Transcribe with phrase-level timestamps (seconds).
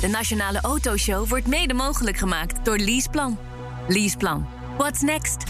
[0.00, 3.38] De Nationale Autoshow wordt mede mogelijk gemaakt door Leaseplan.
[3.88, 4.48] Leaseplan.
[4.78, 5.44] What's next?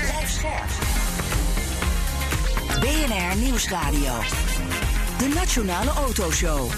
[0.00, 0.68] Blijf scherp.
[2.80, 4.12] BNR Nieuwsradio.
[5.18, 6.70] De Nationale Autoshow.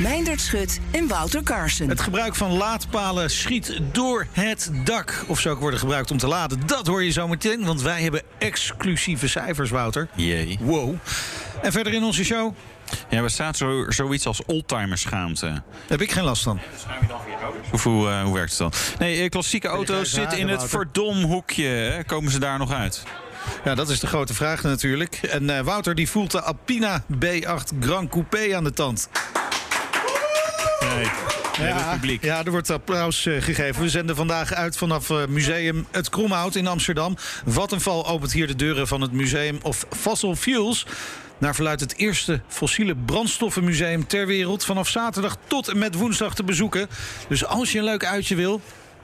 [0.00, 1.88] Meindert Schut en Wouter Carson.
[1.88, 5.24] Het gebruik van laadpalen schiet door het dak.
[5.28, 7.64] Of ze ook worden gebruikt om te laden, dat hoor je zo meteen.
[7.64, 10.08] Want wij hebben exclusieve cijfers, Wouter.
[10.14, 10.58] Jee.
[10.60, 10.94] Wow.
[11.62, 12.54] En verder in onze show
[13.08, 15.62] Ja, er staat zo, zoiets als oldtimerschaamte.
[15.88, 16.60] heb ik geen last van.
[17.72, 18.72] Of hoe, eh, hoe werkt het dan?
[18.98, 20.78] Nee, eh, klassieke auto's zitten in het Wouter.
[20.78, 21.66] verdomhoekje.
[21.66, 22.04] hè?
[22.04, 23.02] Komen ze daar nog uit?
[23.64, 25.14] Ja, dat is de grote vraag natuurlijk.
[25.30, 29.08] En eh, Wouter die voelt de Alpina B8 Grand Coupé aan de tand.
[30.80, 31.06] Nee,
[31.66, 32.24] het publiek.
[32.24, 33.82] ja, er wordt applaus eh, gegeven.
[33.82, 37.16] We zenden vandaag uit vanaf eh, Museum Het Kromhout in Amsterdam.
[37.46, 40.86] Vattenval opent hier de deuren van het Museum of Fossil Fuels.
[41.38, 44.64] Naar verluidt het eerste fossiele brandstoffenmuseum ter wereld.
[44.64, 46.88] Vanaf zaterdag tot en met woensdag te bezoeken.
[47.28, 48.60] Dus als je een leuk uitje wil,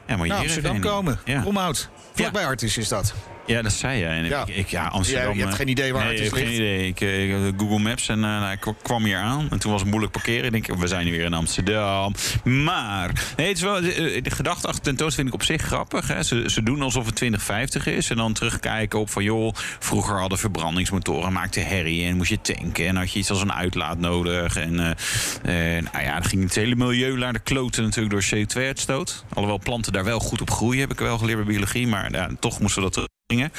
[0.06, 1.18] Ja, maar naar Amsterdam komen.
[1.24, 1.40] Ja.
[1.40, 1.88] Kromhout.
[2.14, 3.14] Vlakbij Artis is dat.
[3.46, 4.16] Ja, dat zei jij.
[4.18, 4.42] En Ja.
[4.46, 5.28] Ik, ik, ja, Amsterdam.
[5.28, 6.60] Ja, je hebt eh, geen idee waar nee, het is ik heb geen ligt.
[6.62, 6.86] idee.
[6.86, 9.46] Ik, eh, ik- Google Maps en eh, nou, ik kwam hier aan.
[9.50, 10.44] En toen was het moeilijk parkeren.
[10.54, 12.14] Ik denk, we zijn nu weer in Amsterdam.
[12.44, 16.08] Maar nee, het is wel, de, de gedachte achter tentoonstelling vind ik op zich grappig.
[16.08, 16.22] Hè.
[16.22, 18.10] Ze, ze doen alsof het 2050 is.
[18.10, 22.04] En dan terugkijken op van, joh, vroeger hadden verbrandingsmotoren, maakte herrie.
[22.06, 22.86] En moest je tanken.
[22.86, 24.56] En had je iets als een uitlaat nodig.
[24.56, 29.24] En nou ja, dan ging het hele milieu naar de kloten natuurlijk door CO2-uitstoot.
[29.28, 31.86] Alhoewel planten daar wel goed op groeien, heb ik wel geleerd bij biologie.
[31.86, 33.08] Maar ja, toch moesten we dat terug.
[33.26, 33.52] Dingen.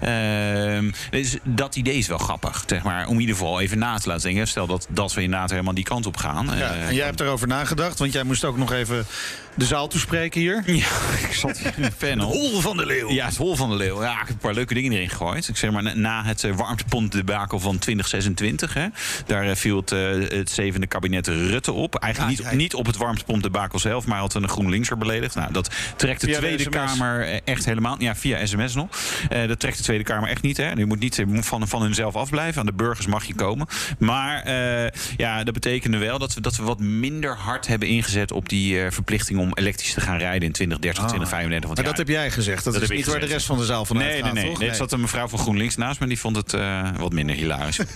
[0.00, 3.06] Ehm, dus dat idee is wel grappig, zeg maar.
[3.06, 4.48] Om in ieder geval even na te laten denken.
[4.48, 6.46] Stel dat, dat we inderdaad helemaal die kant op gaan.
[6.46, 9.06] Ja, Eh, en jij hebt erover nagedacht, want jij moest ook nog even
[9.54, 10.62] de zaal toespreken hier.
[10.82, 12.30] Ja, ik zat hier in een panel.
[12.30, 13.10] Hol van de leeuw.
[13.10, 14.02] Ja, het hol van de leeuw.
[14.02, 15.48] Ja, ik heb een paar leuke dingen erin gegooid.
[15.48, 18.74] Ik zeg maar, na- het uh, warmtepomp-debakel van 2026...
[18.74, 18.86] Hè,
[19.26, 19.98] daar eh, viel het, eh,
[20.38, 21.94] het zevende kabinet Rutte op.
[21.94, 22.56] Eigenlijk Ja, niet, ja.
[22.58, 24.06] niet op het warmtepomp-debakel zelf...
[24.06, 25.34] maar had een GroenLinkser beledigd.
[25.34, 26.68] Nou, dat trekt de Via Tweede.
[26.68, 27.96] Kamer eh, echt helemaal...
[27.98, 28.88] Ja, via sms nog.
[29.28, 30.56] Eh, dat trekt de Tweede Kamer echt niet.
[30.56, 30.70] Hè.
[30.70, 32.60] Je moet niet eh, van, van hunzelf afblijven.
[32.60, 33.66] Aan de burgers mag je komen.
[33.98, 38.32] Maar eh, ja, dat betekende wel dat we, dat we wat minder hard hebben ingezet...
[38.32, 41.66] op die eh, verplichting om elektrisch te gaan rijden in 2030, 2035.
[41.66, 42.64] Want Maar ja, dat heb jij gezegd.
[42.64, 44.46] Dat, dat is niet waar de rest van de zaal van Nee, nee, uitgaat, nee.
[44.48, 44.58] toch?
[44.58, 44.68] nee.
[44.68, 46.06] Er zat een mevrouw van GroenLinks naast me.
[46.06, 47.78] Die vond het eh, wat minder hilarisch.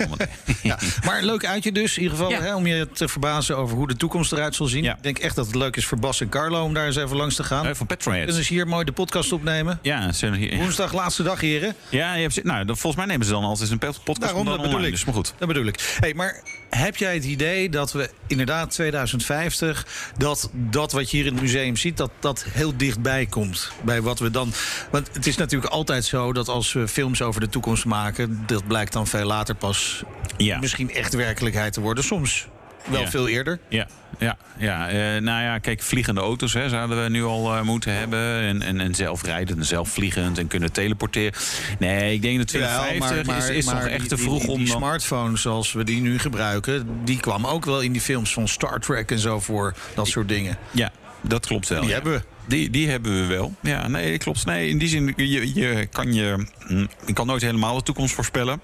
[0.62, 2.41] Ja, maar leuk uitje dus, in ieder geval, Ja.
[2.41, 4.83] hè, om je te verbazen over hoe de toekomst eruit zal zien.
[4.83, 4.95] Ja.
[4.97, 7.17] Ik denk echt dat het leuk is voor Bas en Carlo om daar eens even
[7.17, 7.67] langs te gaan.
[7.67, 8.25] Eh, van Petrohead.
[8.25, 9.79] Kunnen ze hier mooi de podcast opnemen?
[9.83, 11.75] Ja, hier- Woensdag, laatste dag, heren.
[11.89, 14.56] ja je hebt, nou, dan- volgens mij nemen ze dan altijd een podcast Daarom, dan
[14.56, 14.91] dat bedoel ik.
[14.91, 15.35] Dus maar goed.
[15.39, 15.97] Dat bedoel ik.
[16.01, 16.43] Hey, maar
[16.76, 19.87] heb jij het idee dat we inderdaad 2050...
[20.16, 23.72] dat dat wat je hier in het museum ziet, dat dat heel dichtbij komt?
[23.82, 24.53] Bij wat we dan...
[24.91, 28.42] Want het is natuurlijk altijd zo dat als we films over de toekomst maken...
[28.47, 30.03] dat blijkt dan veel later pas
[30.37, 30.59] Ja.
[30.59, 32.04] misschien echt werkelijkheid te worden.
[32.04, 32.48] Soms
[32.87, 33.11] wel Ja.
[33.11, 33.59] veel eerder.
[33.69, 33.87] Ja,
[34.19, 34.89] ja, ja.
[34.89, 38.41] Eh, nou ja, kijk, vliegende auto's hè, zouden we nu al eh, moeten hebben.
[38.41, 41.33] En, en, en zelfrijdend en zelfvliegend en kunnen teleporteren.
[41.79, 44.59] Nee, ik denk dat 2050 is, is toch echt te vroeg die, om...
[44.59, 46.89] Die smartphone zoals we die nu gebruiken...
[47.05, 49.75] die kwam ook wel in die films van Star Trek en zo voor.
[49.95, 50.59] Dat soort dingen.
[50.71, 51.81] Ja, dat klopt wel.
[51.81, 51.95] Die ja.
[51.95, 52.36] hebben we.
[52.47, 53.55] Die, die hebben we wel.
[53.61, 54.45] Ja, nee, klopt.
[54.45, 58.15] Nee, in die zin, je, je, kan je, hm, je kan nooit helemaal de toekomst
[58.15, 58.61] voorspellen.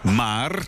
[0.00, 0.66] Maar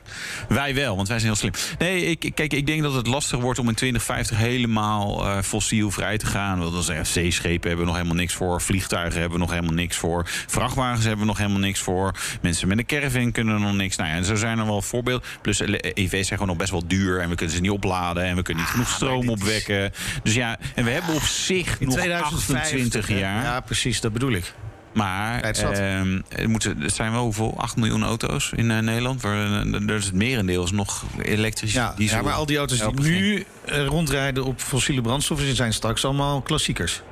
[0.48, 1.52] wij wel, want wij zijn heel slim.
[1.78, 6.18] Nee, ik, kijk, ik denk dat het lastig wordt om in 2050 helemaal eh fossielvrij
[6.18, 6.58] te gaan.
[6.58, 8.60] Want zeeschepen hebben we nog helemaal niks voor.
[8.60, 10.22] Vliegtuigen hebben we nog helemaal niks voor.
[10.46, 12.14] Vrachtwagens hebben we nog helemaal niks voor.
[12.40, 13.96] Mensen met een caravan kunnen er nog niks.
[13.96, 15.28] Nou ja, en zo zijn er wel voorbeelden.
[15.40, 17.20] Plus EV's zijn gewoon nog best wel duur.
[17.20, 18.24] En we kunnen ze niet opladen.
[18.24, 19.92] En we kunnen niet genoeg stroom opwekken.
[20.22, 23.18] Dus ja, en we hebben op zich In nog 2050, 28 hè?
[23.18, 23.42] jaar.
[23.42, 24.54] Ja, precies, dat bedoel ik.
[24.96, 25.78] Maar zat.
[25.78, 27.54] ehm, er, moeten, er zijn wel hoeveel?
[27.56, 29.22] 8 miljoen auto's in eh, Nederland.
[29.22, 31.72] Waar, eh, dus het merendeel is nog elektrisch.
[31.72, 35.46] Ja, diesel, ja, maar al die auto's die nu eh, rondrijden op fossiele brandstoffen...
[35.46, 37.02] die zijn straks allemaal klassiekers.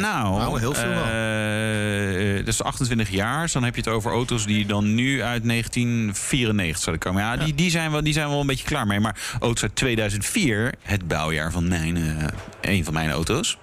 [0.00, 2.44] Nou, heel veel wel.
[2.44, 3.42] dat is 28 jaar.
[3.42, 7.22] Dus dan heb je het over auto's die dan nu uit 1994 zouden komen.
[7.22, 9.00] Ja, Die, die, zijn wel, die zijn wel een beetje klaar mee.
[9.00, 12.24] Maar auto's uit 2004, het bouwjaar van mijn, eh,
[12.60, 13.58] een van mijn auto's.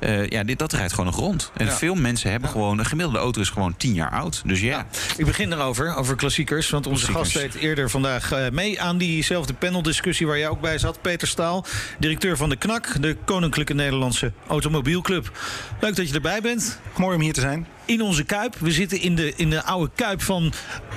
[0.00, 1.50] eh, ja, dit, dat rijdt gewoon nog rond.
[1.56, 2.78] En veel mensen hebben gewoon...
[2.78, 4.42] Een gemiddelde auto is gewoon 10 jaar oud.
[4.46, 4.86] Dus ja.
[5.16, 6.70] Ik begin erover, over klassiekers.
[6.70, 7.42] Want onze Klassiekers.
[7.42, 11.00] gast deed eerder vandaag eh, mee aan diezelfde paneldiscussie waar jij ook bij zat.
[11.02, 11.64] Peter Staal,
[11.98, 15.31] directeur van de KNAK, de Koninklijke Nederlandse Automobielclub.
[15.80, 16.78] Leuk dat je erbij bent.
[16.96, 17.66] Mooi om hier te zijn.
[17.84, 18.54] In onze Kuip.
[18.58, 20.52] We zitten in de, in de oude Kuip van...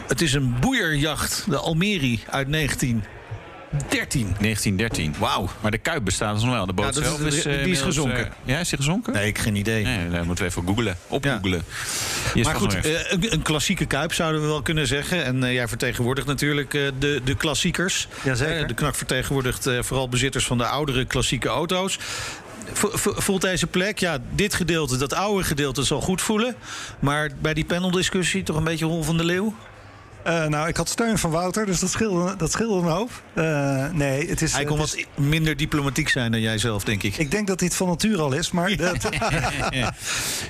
[0.07, 4.35] Het is een boeierjacht, de Almeri uit 1913.
[4.39, 5.15] 1913.
[5.19, 5.49] Wauw.
[5.61, 6.65] Maar de Kuip bestaat dus nog wel.
[6.65, 8.25] De boot Ja, is- zelf is, die is eh, gezonken.
[8.25, 9.13] eh, ja, is die gezonken?
[9.13, 9.83] Nee, ik geen idee.
[9.83, 10.97] Nee, daar moeten we even googelen.
[11.07, 11.63] Opgoogelen.
[12.33, 15.23] Is Maar goed, eh, een, een klassieke kuip zouden we wel kunnen zeggen.
[15.23, 18.07] En eh, jij vertegenwoordigt natuurlijk eh, de, de klassiekers.
[18.23, 18.61] Jazeker.
[18.61, 21.99] Eh, de knak vertegenwoordigt eh, vooral bezitters van de oudere klassieke auto's.
[22.73, 26.55] Vo- vo- Voelt deze plek, ja, dit gedeelte, dat oude gedeelte zal goed voelen.
[26.99, 29.55] Maar bij die paneldiscussie toch een beetje rol van de leeuw?
[30.23, 33.09] Eh, nou, ik had steun van Wouter, dus dat scheelde, dat scheelde een hoop.
[33.33, 34.53] Eh, nee, het is.
[34.53, 37.17] Hij kon het is- wat minder diplomatiek zijn dan jij zelf, denk ik.
[37.17, 39.07] Ik denk dat dit van nature al is, maar dat,
[39.69, 39.93] ja,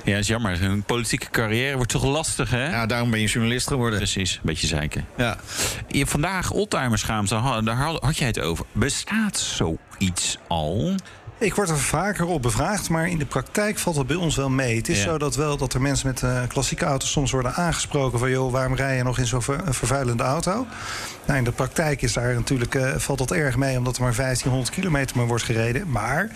[0.05, 0.63] dat is jammer.
[0.63, 2.69] Een politieke carrière wordt toch lastig, hè?
[2.69, 3.97] Ja, daarom ben je journalist geworden.
[3.99, 5.05] Precies, een beetje zeiken.
[5.17, 5.37] Ja.
[5.87, 8.65] Je hebt vandaag oldtimerschaamte, ha- daar had had jij het over.
[8.71, 10.95] Bestaat zoiets al?
[11.37, 14.49] Ik word er vaker op bevraagd, maar in de praktijk valt het bij ons wel
[14.49, 14.77] mee.
[14.77, 15.03] Het is Ja.
[15.03, 18.51] zo dat wel dat er mensen met eh, klassieke auto's soms worden aangesproken van joh,
[18.51, 20.65] waarom rij je nog in zo'n ver- een vervuilende auto?
[21.25, 24.13] Nou, in de praktijk is daar natuurlijk, eh, valt dat erg mee, omdat er maar
[24.15, 25.91] 1500 kilometer maar wordt gereden.
[25.91, 26.29] Maar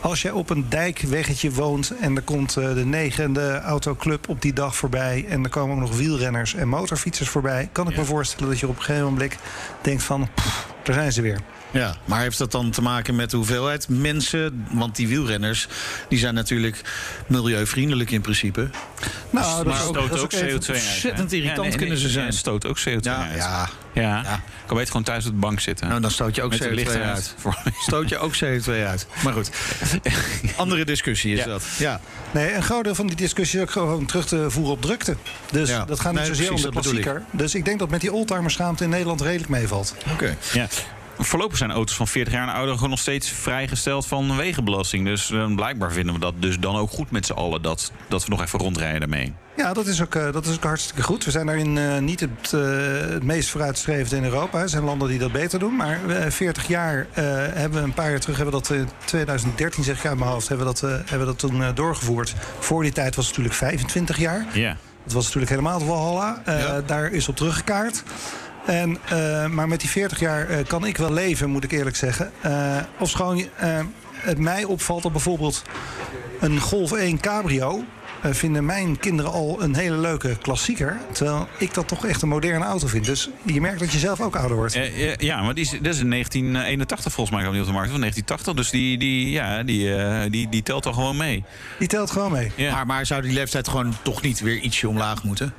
[0.00, 4.52] als je op een dijkweggetje woont en er komt eh, de negende autoclub op die
[4.52, 8.00] dag voorbij en er komen ook nog wielrenners en motorfietsers voorbij, kan ik Ja.
[8.00, 9.34] me voorstellen dat je op een gegeven moment
[9.80, 11.38] denkt van, pff, daar zijn ze weer.
[11.72, 14.66] Ja, maar heeft dat dan te maken met de hoeveelheid mensen?
[14.70, 15.68] Want die wielrenners
[16.08, 16.80] die zijn natuurlijk
[17.26, 18.70] milieuvriendelijk in principe.
[19.30, 20.68] Nou, dat maar stoot ook ook even- CO2 uit.
[20.68, 22.24] ontzettend irritant nee, kunnen ze zijn.
[22.26, 23.36] ja, stoot ook CO2 Ja, uit.
[23.36, 23.68] ja.
[23.94, 24.02] Ja.
[24.02, 24.34] Ja.
[24.34, 25.88] Ik kan beter gewoon thuis op de bank zitten.
[25.88, 27.34] Nou, dan stoot je ook Met de CO2 lichten uit.
[27.80, 29.06] Stoot je ook CO2 uit.
[29.24, 29.50] Maar goed,
[30.56, 31.44] andere discussie is Ja.
[31.46, 31.64] dat.
[31.78, 32.00] Ja.
[32.30, 35.16] Nee, een groot deel van die discussie is ook gewoon terug te voeren op drukte.
[35.50, 35.84] Dus Ja.
[35.84, 37.22] dat gaat niet Nee, zozeer precies, om de klassieker.
[37.30, 39.94] Dus ik denk dat met die oldtimerschaamte in Nederland redelijk meevalt.
[40.12, 40.36] Oké.
[40.52, 40.68] Ja.
[41.22, 45.04] Voorlopig zijn auto's van 40 jaar en ouder gewoon nog steeds vrijgesteld van wegenbelasting.
[45.04, 47.62] Dus eh, blijkbaar vinden we dat dus dan ook goed met z'n allen.
[47.62, 49.34] Dat, dat we nog even rondrijden daarmee.
[49.60, 51.24] Ja, dat is ook, eh, dat is ook hartstikke goed.
[51.24, 52.50] We zijn daarin eh, niet het,
[53.10, 54.60] het meest vooruitstrevend in Europa.
[54.60, 55.76] Er zijn landen die dat beter doen.
[55.76, 59.84] Maar eh, 40 jaar hebben we een paar jaar terug, hebben we dat in 2013
[59.84, 62.34] zeg ik uit mijn hoofd, hebben we dat, hebben we dat toen doorgevoerd.
[62.58, 64.46] Voor die tijd was het natuurlijk 25 jaar.
[64.52, 64.76] Ja.
[65.04, 66.42] Dat was natuurlijk helemaal het Walhalla.
[66.46, 66.80] Ja.
[66.80, 68.02] Daar is op teruggekaart.
[68.70, 71.96] En, eh, maar met die 40 jaar eh, kan ik wel leven, moet ik eerlijk
[71.96, 72.32] zeggen.
[72.46, 73.80] Uh, ofschoon eh,
[74.12, 75.62] het mij opvalt dat bijvoorbeeld
[76.40, 77.84] een Golf 1 Cabrio...
[78.22, 80.96] eh, vinden mijn kinderen al een hele leuke klassieker.
[81.12, 83.04] Terwijl ik dat toch echt een moderne auto vind.
[83.04, 84.74] Dus je merkt dat je zelf ook ouder wordt.
[84.74, 87.68] Eh, ja, ja, maar die is, dat is in 1981 volgens mij kwam die op
[87.68, 87.90] de markt.
[87.90, 88.54] Van 1980.
[88.54, 91.44] Dus die, die, ja, die, eh, die, die telt al gewoon mee.
[91.78, 92.52] Die telt gewoon mee.
[92.54, 92.72] Ja.
[92.74, 95.54] Maar, maar zou die leeftijd gewoon toch niet weer ietsje omlaag moeten?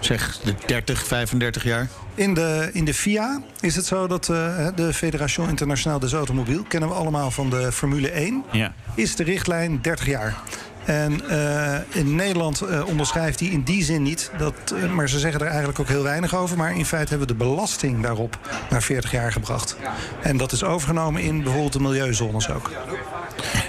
[0.00, 1.88] Zeg de 30, 35 jaar?
[2.14, 6.62] In de, in de FIA is het zo dat eh, de Federation Internationale des Automobiles...
[6.68, 8.44] kennen we allemaal van de Formule 1...
[8.52, 8.74] Ja.
[8.94, 10.36] is de richtlijn 30 jaar.
[10.84, 14.30] En eh, in Nederland eh, onderschrijft die in die zin niet.
[14.38, 16.56] Dat, eh, maar ze zeggen er eigenlijk ook heel weinig over.
[16.56, 18.38] Maar in feite hebben we de belasting daarop
[18.70, 19.76] naar 40 jaar gebracht.
[20.22, 22.70] En dat is overgenomen in bijvoorbeeld de milieuzones ook.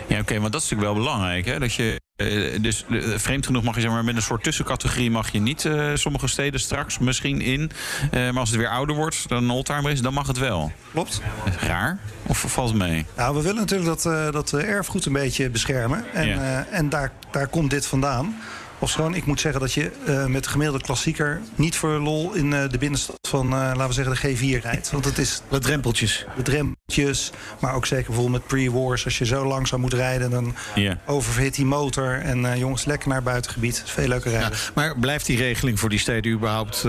[0.08, 1.46] Ja, oké, want dat is natuurlijk wel belangrijk.
[1.46, 1.60] Hè?
[1.60, 5.12] Dat je, eh, dus eh, vreemd genoeg mag je zeg maar met een soort tussencategorie
[5.12, 7.72] mag je niet eh, sommige steden straks misschien in.
[8.12, 10.72] Maar als het weer ouder wordt dan een oldtimer is, dan mag het wel.
[10.92, 11.22] Klopt.
[11.60, 11.98] Raar?
[12.24, 13.06] Of valt het mee?
[13.18, 16.06] Nou, we willen natuurlijk dat, dat erfgoed een beetje beschermen.
[16.14, 16.66] En, Ja.
[16.72, 18.36] en daar, daar komt dit vandaan.
[18.84, 21.42] Ofschoon, ik moet zeggen dat je eh, met de gemiddelde klassieker...
[21.56, 24.92] niet voor lol in eh, de binnenstad van, eh, laten we zeggen, de G4 rijdt.
[24.92, 26.26] Want het is Wat drempeltjes.
[26.36, 29.06] de drempeltjes, maar ook zeker bijvoorbeeld met pre-wars.
[29.06, 30.56] Als je zo langzaam moet rijden, dan
[31.06, 32.20] oververhit die motor.
[32.20, 33.84] En eh, jongens, lekker naar buitengebied.
[33.86, 34.58] Veel leuker Ja, rijden.
[34.76, 36.84] maar blijft die regeling voor die steden überhaupt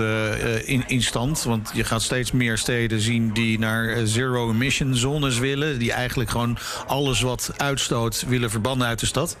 [0.65, 1.43] in, in stand?
[1.43, 5.79] Want je gaat steeds meer steden zien die naar zero-emission zones willen.
[5.79, 9.37] Die eigenlijk gewoon alles wat uitstoot willen verbannen uit de stad.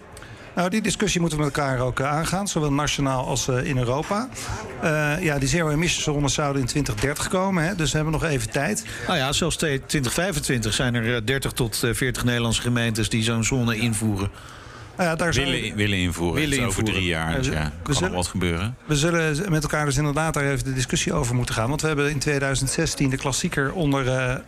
[0.55, 3.77] Nou, die discussie moeten we met elkaar ook eh, aangaan, zowel nationaal als eh, in
[3.77, 4.29] Europa.
[4.81, 8.49] Eh, ja, die zero-emission zones zouden in 2030 komen, hè, dus we hebben nog even
[8.49, 8.85] tijd.
[9.07, 13.23] Nou ja, zelfs te- 2025 zijn er eh, 30 tot eh, 40 Nederlandse gemeentes die
[13.23, 14.29] zo'n zone invoeren.
[14.97, 16.35] Nou ja, daar zijn we- Willen, willen invoeren.
[16.41, 16.93] Willen over invoeren.
[16.93, 17.35] drie jaar.
[17.35, 18.75] Dus Ja, we- we kan nog zullen- wat gebeuren.
[18.85, 21.69] We zullen met elkaar dus inderdaad daar even de discussie over moeten gaan.
[21.69, 24.39] Want we hebben in 2016 de klassieker onder eh, eh,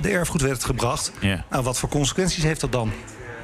[0.00, 1.12] de erfgoedwet gebracht.
[1.20, 1.44] Ja.
[1.50, 2.92] Nou, wat voor consequenties heeft dat dan?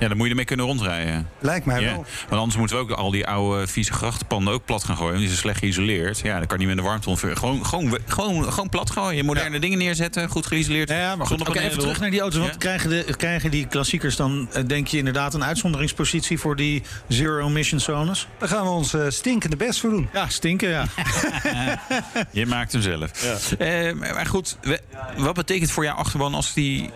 [0.00, 1.28] Ja, dan moet je ermee kunnen rondrijden.
[1.40, 2.04] Lijkt mij Ja, wel.
[2.28, 5.10] Want anders moeten we ook al die oude vieze grachtenpanden ook plat gaan gooien.
[5.12, 6.18] Want die zijn slecht geïsoleerd.
[6.18, 7.36] Ja, dan kan niet met de warmte ontver.
[7.36, 9.24] Gewoon, gewoon, gewoon, gewoon plat gooien.
[9.24, 10.88] Moderne dingen neerzetten, goed geïsoleerd.
[10.88, 12.40] Ja, maar goed, oké, zonnepanelen even terug naar die auto's.
[12.40, 12.58] Want Ja.
[12.58, 17.80] krijgen, de, krijgen die klassiekers dan, eh, denk je, inderdaad een uitzonderingspositie voor die zero-emission
[17.80, 18.26] zones?
[18.38, 20.08] Daar gaan we ons eh, stinkende best voor doen.
[20.12, 20.86] Ja, stinken, ja.
[22.30, 23.22] Je maakt hem zelf.
[23.58, 24.80] Eh, maar goed, we-
[25.16, 26.90] wat betekent voor jouw achterban als die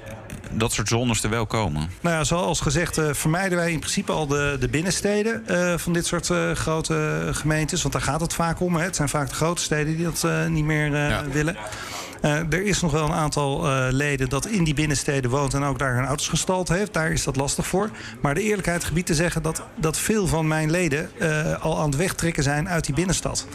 [0.55, 1.91] dat soort zones er wel komen?
[2.01, 5.93] Nou ja, zoals gezegd eh, vermijden wij in principe al de, de binnensteden eh, van
[5.93, 7.83] dit soort eh, grote gemeentes.
[7.83, 8.77] Want daar gaat het vaak om.
[8.77, 8.85] Hè.
[8.85, 11.57] Het zijn vaak de grote steden die dat niet meer willen.
[12.23, 15.63] Eh, er is nog wel een aantal eh, leden dat in die binnensteden woont en
[15.63, 16.93] ook daar hun auto's gestald heeft.
[16.93, 17.91] Daar is dat lastig voor.
[18.21, 21.87] Maar de eerlijkheid gebied te zeggen dat, dat veel van mijn leden eh, al aan
[21.87, 23.47] het wegtrekken zijn uit die binnenstad.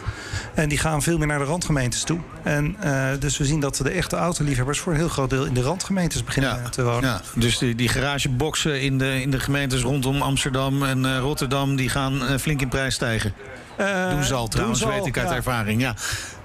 [0.54, 2.18] En die gaan veel meer naar de randgemeentes toe.
[2.42, 2.76] En
[3.18, 6.24] dus we zien dat de echte autoliefhebbers voor een heel groot deel in de randgemeentes
[6.24, 7.08] beginnen te wonen.
[7.08, 11.76] Ja, dus die, die garageboxen in de, in de gemeentes rondom Amsterdam en Rotterdam...
[11.76, 13.32] die gaan flink in prijs stijgen.
[14.10, 15.34] doen ze al trouwens, ze al, weet ik uit ja.
[15.34, 15.80] ervaring.
[15.80, 15.94] Ja.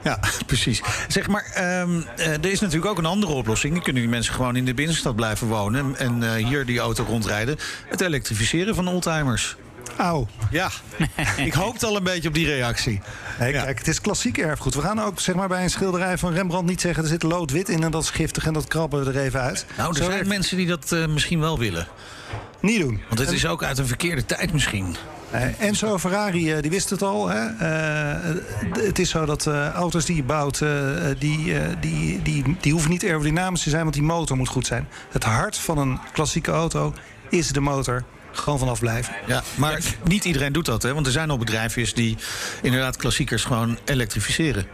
[0.04, 0.82] Ja, precies.
[1.08, 3.74] Zeg maar, ehm, eh, er is natuurlijk ook een andere oplossing.
[3.74, 5.96] Dan kunnen die mensen gewoon in de binnenstad blijven wonen...
[5.98, 7.58] en eh, hier die auto rondrijden.
[7.88, 9.56] Het elektrificeren van oldtimers.
[9.98, 10.28] Auw.
[10.52, 10.70] Ja,
[11.38, 13.02] ik hoopte al een beetje op die reactie.
[13.38, 14.76] Kijk, het is klassiek erfgoed.
[14.76, 17.04] We gaan ook zeg maar, bij een schilderij van Rembrandt niet zeggen...
[17.04, 19.66] er zit lood-wit in en dat is giftig en dat krabben we er even uit.
[19.78, 21.88] Nou, er Zo zijn mensen die dat eh, misschien wel willen.
[22.60, 23.02] Niet doen.
[23.08, 24.96] Want het is ook uit een verkeerde tijd misschien.
[25.34, 27.30] Eh, Enzo Ferrari, eh, die wist het al.
[27.30, 27.46] Hè?
[27.46, 28.36] Eh,
[28.86, 30.64] het is zo dat auto's die je bouwt,
[31.20, 34.88] die, die, die, die hoeven niet aerodynamisch te zijn, want die motor moet goed zijn.
[35.12, 36.94] Het hart van een klassieke auto
[37.30, 38.04] is de motor.
[38.32, 39.16] Gewoon vanaf blijven.
[39.28, 40.94] Ja, maar niet iedereen doet dat, hè?
[40.94, 42.18] Want er zijn al bedrijfjes die
[42.62, 44.66] inderdaad klassiekers gewoon elektrificeren.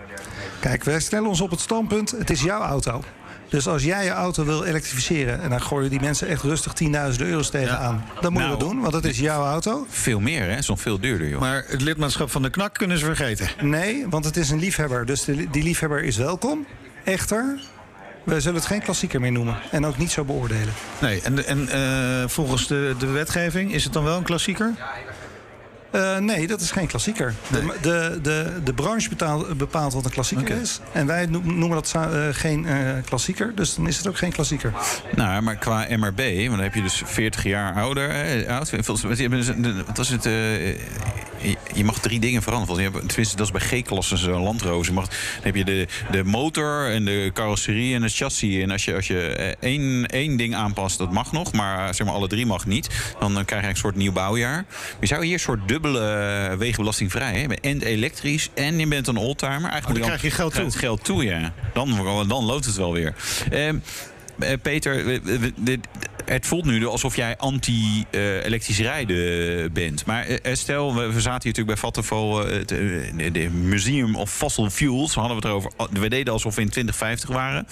[0.60, 3.04] Kijk, wij stellen ons op het standpunt: het is jouw auto.
[3.50, 5.42] Dus als jij je auto wil elektrificeren...
[5.42, 8.06] en dan gooien die mensen echt rustig 10.000 euro's tegenaan...
[8.22, 9.86] dan moeten we Nou, het doen, want het is jouw auto.
[9.90, 10.50] Veel meer, hè?
[10.50, 11.40] Het is nog veel duurder, joh.
[11.40, 13.48] Maar het lidmaatschap van de knak kunnen ze vergeten.
[13.62, 15.06] Nee, want het is een liefhebber.
[15.06, 16.66] Dus de- die liefhebber is welkom.
[17.04, 17.60] Echter,
[18.24, 19.58] we zullen het geen klassieker meer noemen.
[19.72, 20.74] En ook niet zo beoordelen.
[21.02, 24.72] Nee, en, en eh, volgens de, de wetgeving is het dan wel een klassieker?
[25.92, 27.34] Eh, nee, dat is geen klassieker.
[27.48, 30.80] De, de, de, de branche betaalt, bepaalt wat een klassieker is.
[30.92, 33.56] En wij no- noemen dat eh, geen eh, klassieker.
[33.56, 34.74] Dus dan is het ook geen klassieker.
[35.16, 38.10] Nou, maar qua MRB, want dan heb je dus 40 jaar ouder.
[38.10, 38.70] eh, oud.
[38.70, 39.02] Volgens-
[39.86, 40.28] wat was het?
[41.42, 42.92] Je- je mag drie dingen veranderen.
[43.08, 44.88] Tenminste, dat is bij G-klassen landroos.
[44.88, 48.64] Je mag, dan heb je de, de motor en de carrosserie en het chassis.
[48.64, 51.52] En als je, als je eh, één, één ding aanpast, dat mag nog.
[51.54, 52.90] Maar eh, zeg maar alle drie mag niet.
[53.20, 54.66] Dan eh, krijg je een soort nieuw bouwjaar.
[55.00, 56.00] Je zou hier een soort dubbele
[56.52, 57.60] eh, wegenbelastingvrij hebben.
[57.60, 59.70] En elektrisch en je bent een oldtimer.
[59.70, 60.72] Eigenlijk dan moet krijg je geld toe.
[60.72, 61.54] Geld toe, ja.
[61.74, 63.16] Dan, dan loopt het wel weer.
[63.52, 63.70] Eh,
[64.62, 65.20] Peter,
[66.30, 70.06] het voelt nu alsof jij anti-elektrisch rijden bent.
[70.06, 72.58] Maar eh, stel, we, zaten hier natuurlijk bij Vattenfall, eh,
[73.18, 75.14] het, eh, Museum of Fossil Fuels.
[75.14, 75.72] Hadden we het erover.
[75.92, 77.68] We deden alsof we in 2050 waren.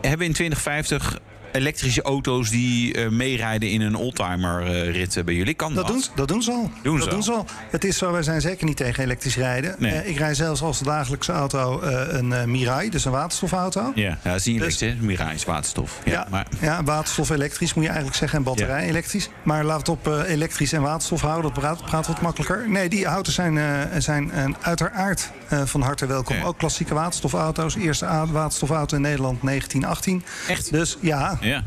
[0.00, 1.20] Hebben we in 2050
[1.52, 5.54] elektrische auto's die eh, meerijden in een oldtimer-rit bij jullie?
[5.54, 5.86] Kan dat?
[5.86, 6.70] Dat doen, dat doen ze al.
[6.82, 7.24] Doen dat ze doen al.
[7.24, 7.46] ze al.
[7.70, 9.74] Het is zo, wij zijn zeker niet tegen elektrisch rijden.
[9.78, 9.92] Nee.
[9.92, 13.92] Eh, ik rij zelfs als dagelijkse auto eh, een eh, Mirai, dus een waterstofauto.
[13.94, 15.06] Ja, ja, dat is niet Dus- elektrisch?
[15.06, 16.00] Mirai is waterstof.
[16.04, 19.28] Ja, Ja, maar ja, waterstof elektrisch moet je eigenlijk zeggen en batterij elektrisch.
[19.42, 22.70] Maar we het op eh, elektrisch en waterstof houden, dat praat, praat wat makkelijker.
[22.70, 26.36] Nee, die auto's zijn, eh, zijn eh, uiteraard eh, van harte welkom.
[26.36, 26.44] Ja.
[26.44, 27.74] Ook klassieke waterstofauto's.
[27.76, 30.24] Eerste waterstofauto in Nederland 1918.
[30.48, 30.72] Echt?
[30.72, 31.64] Dus ja, Ja.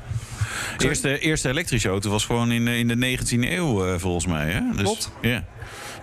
[0.78, 4.50] Eerste, eerste elektrische auto was gewoon in, de- in de 19e eeuw, eh, volgens mij.
[4.50, 4.60] Hè?
[4.72, 5.12] Dus, Klopt.
[5.22, 5.44] Ja.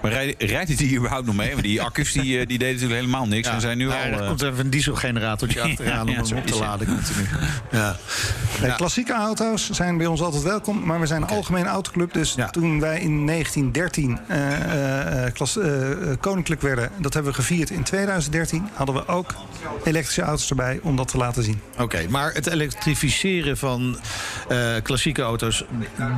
[0.03, 1.51] Maar rijdt rijdt die überhaupt nog mee?
[1.51, 3.49] Want die accu's die, eh, die deden natuurlijk helemaal niks.
[3.49, 4.07] En zijn nu Nou, al...
[4.13, 7.27] er eh, komt even een dieselgeneratortje achteraan ja, om hem op te laden continu.
[7.71, 7.97] Ja.
[8.77, 12.13] Klassieke auto's zijn bij ons altijd welkom, maar we zijn een algemene autoclub.
[12.13, 15.59] Dus toen wij in 1913 eh, klas-
[16.21, 19.35] koninklijk werden, dat hebben we gevierd in 2013, hadden we ook
[19.85, 21.61] elektrische auto's erbij om dat te laten zien.
[21.79, 23.99] Oké, maar het elektrificeren van
[24.49, 25.65] eh, klassieke auto's,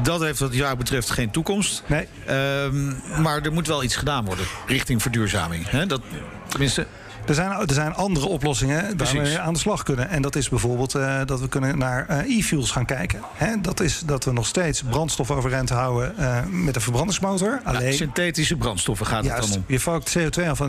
[0.03, 1.83] dat heeft wat jou betreft geen toekomst.
[1.87, 2.07] Nee.
[2.27, 2.87] Ehm,
[3.23, 5.71] maar er moet wel iets gedaan worden richting verduurzaming.
[5.71, 5.87] Hè?
[5.87, 6.01] Dat,
[6.49, 6.87] tenminste,
[7.29, 10.09] Er zijn, er zijn andere oplossingen waar we aan de slag kunnen.
[10.09, 13.21] En dat is bijvoorbeeld eh, dat we kunnen naar eh, e-fuels gaan kijken.
[13.35, 17.61] Hè, dat is dat we nog steeds brandstof overeind houden eh, met een verbrandingsmotor.
[17.65, 19.65] ja, Alleen, synthetische brandstoffen gaat het dan om.
[19.67, 20.61] je vangt CO2 af,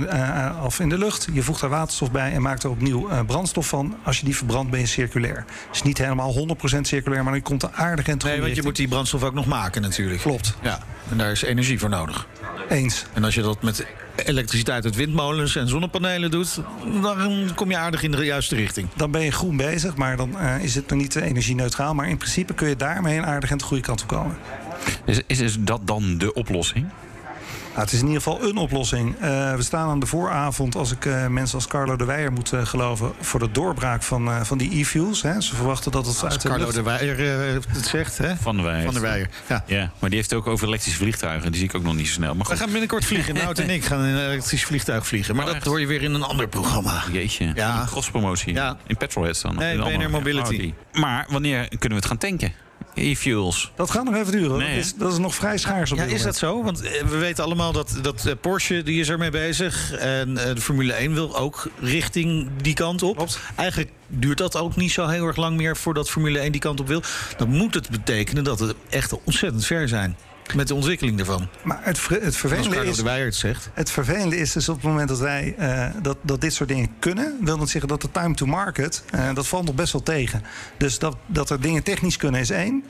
[0.61, 1.27] af in de lucht.
[1.33, 3.97] Je voegt daar waterstof bij en maakt er opnieuw brandstof van.
[4.03, 5.35] Als je die verbrandt ben je circulair.
[5.35, 6.47] Het is niet helemaal
[6.77, 9.33] 100% circulair, maar je komt er aardig en Nee, want je moet die brandstof ook
[9.33, 10.21] nog maken natuurlijk.
[10.21, 10.53] Klopt.
[10.61, 10.79] Ja,
[11.11, 12.27] en daar is energie voor nodig.
[12.69, 13.05] Eens.
[13.13, 13.85] En als je dat met
[14.27, 16.61] elektriciteit uit windmolens en zonnepanelen doet...
[17.01, 18.87] dan kom je aardig in de juiste richting.
[18.95, 21.93] Dan ben je groen bezig, maar dan uh, is het nog niet energie-neutraal.
[21.93, 24.37] Maar in principe kun je daarmee een aardig en de goede kant op komen.
[25.05, 26.87] Is, is, is dat dan de oplossing?
[27.79, 29.15] Nou, het is in ieder geval een oplossing.
[29.15, 32.53] Uh, we staan aan de vooravond, als ik uh, mensen als Carlo de Weijer moet
[32.53, 35.19] uh, geloven, voor de doorbraak van, van die e-fuels.
[35.19, 36.75] Ze verwachten dat het als uit de Carlo lucht...
[36.75, 37.17] de Weijer
[37.69, 38.35] het zegt, hè?
[38.35, 38.83] Van de Weijer.
[38.83, 39.29] Van de Weijer.
[39.49, 39.63] Ja.
[39.65, 41.51] ja, maar die heeft ook over elektrische vliegtuigen.
[41.51, 42.35] Die zie ik ook nog niet zo snel.
[42.35, 43.33] Maar we gaan binnenkort vliegen.
[43.33, 45.35] Nout en ik gaan in een elektrisch vliegtuig vliegen.
[45.35, 47.03] Maar oh, dat hoor je weer in een ander programma.
[47.11, 47.51] Jeetje.
[47.55, 47.85] Ja.
[47.85, 48.53] Crosspromotie.
[48.53, 48.77] Ja.
[48.87, 49.55] In Petrolheads dan.
[49.55, 50.73] Nee, BNR Mobility.
[50.93, 52.53] Maar wanneer kunnen we het gaan tanken?
[52.93, 53.71] E-fuels.
[53.75, 54.57] Dat gaat nog even duren.
[54.57, 56.63] Nee, dat, is, dat, is, nog vrij schaars op Ja, is dat zo?
[56.63, 59.91] Want we weten allemaal dat, dat Porsche die is ermee bezig.
[59.91, 63.15] En de Formule 1 wil ook richting die kant op.
[63.15, 63.39] Klopt.
[63.55, 66.79] Eigenlijk duurt dat ook niet zo heel erg lang meer voordat Formule 1 die kant
[66.79, 67.01] op wil.
[67.37, 70.17] Dan moet het betekenen dat we echt ontzettend ver zijn.
[70.55, 71.47] Met de ontwikkeling ervan.
[71.63, 72.95] Maar het, het vervelende Als is.
[72.95, 73.69] de Weijer het zegt.
[73.73, 76.89] Het vervelende is dus op het moment dat wij uh, dat, dat dit soort dingen
[76.99, 80.03] kunnen, wil dat zeggen dat de time to market, uh, dat valt nog best wel
[80.03, 80.43] tegen.
[80.77, 82.83] Dus dat, dat er dingen technisch kunnen is één.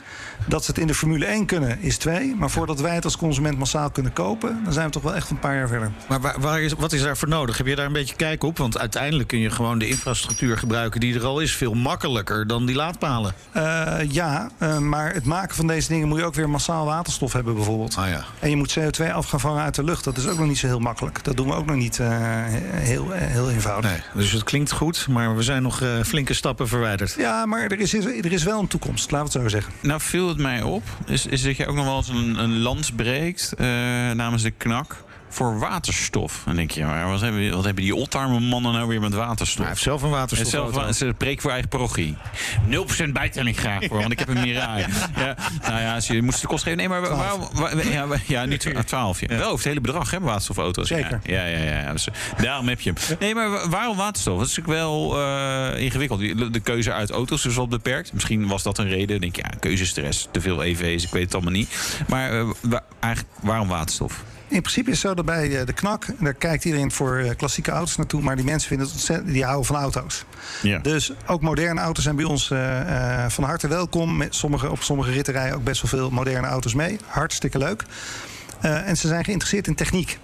[0.46, 2.34] Dat ze het in de Formule 1 kunnen is twee.
[2.34, 5.30] Maar voordat wij het als consument massaal kunnen kopen, dan zijn we toch wel echt
[5.30, 5.90] een paar jaar verder.
[6.08, 7.58] Maar waar, waar is, wat is daarvoor nodig?
[7.58, 8.58] Heb je daar een beetje kijk op?
[8.58, 11.56] Want uiteindelijk kun je gewoon de infrastructuur gebruiken die er al is.
[11.56, 13.34] Veel makkelijker dan die laadpalen.
[13.56, 14.50] Uh, ja,
[14.80, 17.96] maar het maken van deze dingen moet je ook weer massaal waterstof hebben bijvoorbeeld.
[17.96, 18.24] Ah, ja.
[18.38, 20.04] En je moet CO2 af gaan vangen uit de lucht.
[20.04, 21.24] Dat is ook nog niet zo heel makkelijk.
[21.24, 23.90] Dat doen we ook nog niet uh, heel, heel eenvoudig.
[23.90, 27.14] Nee, dus het klinkt goed, maar we zijn nog uh, flinke stappen verwijderd.
[27.18, 29.72] Ja, maar er is, er is wel een toekomst, laten we het zo zeggen.
[29.82, 32.58] Nou viel het mij op, is, is dat je ook nog wel eens een, een
[32.58, 33.66] lans breekt uh,
[34.10, 34.96] namens de knak
[35.30, 36.42] voor waterstof.
[36.44, 39.58] Dan denk je, maar wat hebben, wat hebben die oldtimer mannen nou weer met waterstof?
[39.58, 40.48] hij heeft zelf een waterstof.
[40.72, 42.16] Zelf, ze preek voor eigen parochie.
[43.06, 44.86] 0% bijtelling graag voor, want ik heb een Mirai.
[45.16, 46.78] ja, nou ja, als je moest de kost geven.
[46.78, 47.48] Nee, maar waarom?
[47.52, 49.20] Waar, ja, ja, nu 12.
[49.20, 49.26] Ja.
[49.26, 50.88] Wel over het hele bedrag, hè, waterstofauto's.
[50.88, 51.20] Zeker.
[51.24, 51.80] Ja, ja, ja.
[51.80, 51.92] ja.
[51.92, 53.18] Dus, daarom heb je hem.
[53.18, 54.38] Nee, maar waarom waterstof?
[54.38, 56.20] Dat is natuurlijk wel uh, ingewikkeld.
[56.52, 58.12] De keuze uit auto's is wel beperkt.
[58.12, 59.20] Misschien was dat een reden.
[59.20, 62.02] Denk je, ja, keuzestress, te veel EV's, ik weet het allemaal niet.
[62.08, 64.24] Maar uh, waar, eigenlijk, waarom waterstof?
[64.50, 67.96] In principe is het zo dat bij de knak, daar kijkt iedereen voor klassieke auto's
[67.96, 70.24] naartoe, maar die mensen vinden het ontzettend, die houden van auto's.
[70.62, 70.78] Ja.
[70.78, 74.16] Dus ook moderne auto's zijn bij ons uh, uh, van harte welkom.
[74.16, 76.98] Met sommige, op sommige ritten rijden ook best wel veel moderne auto's mee.
[77.06, 77.84] Hartstikke leuk.
[78.64, 80.18] Uh, en ze zijn geïnteresseerd in techniek.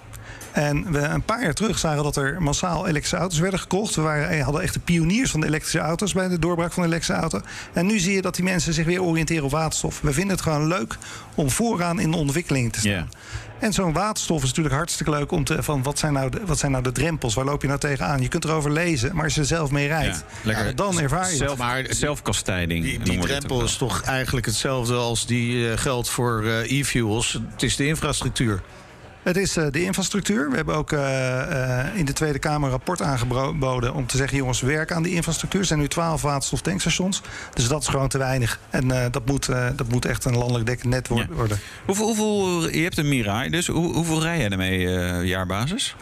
[0.51, 3.95] En we een paar jaar terug zagen dat er massaal elektrische auto's werden gekocht.
[3.95, 6.89] We waren, hadden echt de pioniers van de elektrische auto's bij de doorbraak van de
[6.89, 7.41] elektrische auto.
[7.73, 10.01] En nu zie je dat die mensen zich weer oriënteren op waterstof.
[10.01, 10.97] We vinden het gewoon leuk
[11.35, 12.91] om vooraan in de ontwikkeling te staan.
[12.91, 13.05] Yeah.
[13.59, 16.59] En zo'n waterstof is natuurlijk hartstikke leuk om te van wat zijn, nou de, wat
[16.59, 17.33] zijn nou de drempels?
[17.33, 18.21] Waar loop je nou tegenaan?
[18.21, 21.29] Je kunt erover lezen, maar als je er zelf mee rijdt, ja, ja, dan ervaar
[21.29, 22.83] je Zelf, maar zelfkastijding.
[22.83, 27.39] Die, die drempel is toch eigenlijk hetzelfde als die uh, geldt voor uh, e-fuels.
[27.51, 28.61] Het is de infrastructuur.
[29.27, 30.49] Het is uh, de infrastructuur.
[30.49, 34.37] We hebben ook uh, uh, in de Tweede Kamer een rapport aangeboden om te zeggen:
[34.37, 35.61] jongens, werk aan die infrastructuur.
[35.61, 37.21] Er zijn nu 12 waterstoftankstations.
[37.53, 38.59] Dus dat is gewoon te weinig.
[38.69, 41.37] En dat, moet, dat moet echt een landelijk dekkend net worden.
[41.47, 41.55] Ja.
[41.85, 44.79] Hoeveel, hoeveel, je hebt een Mirai, dus hoe, hoeveel rij jij ermee
[45.25, 45.95] jaarbasis?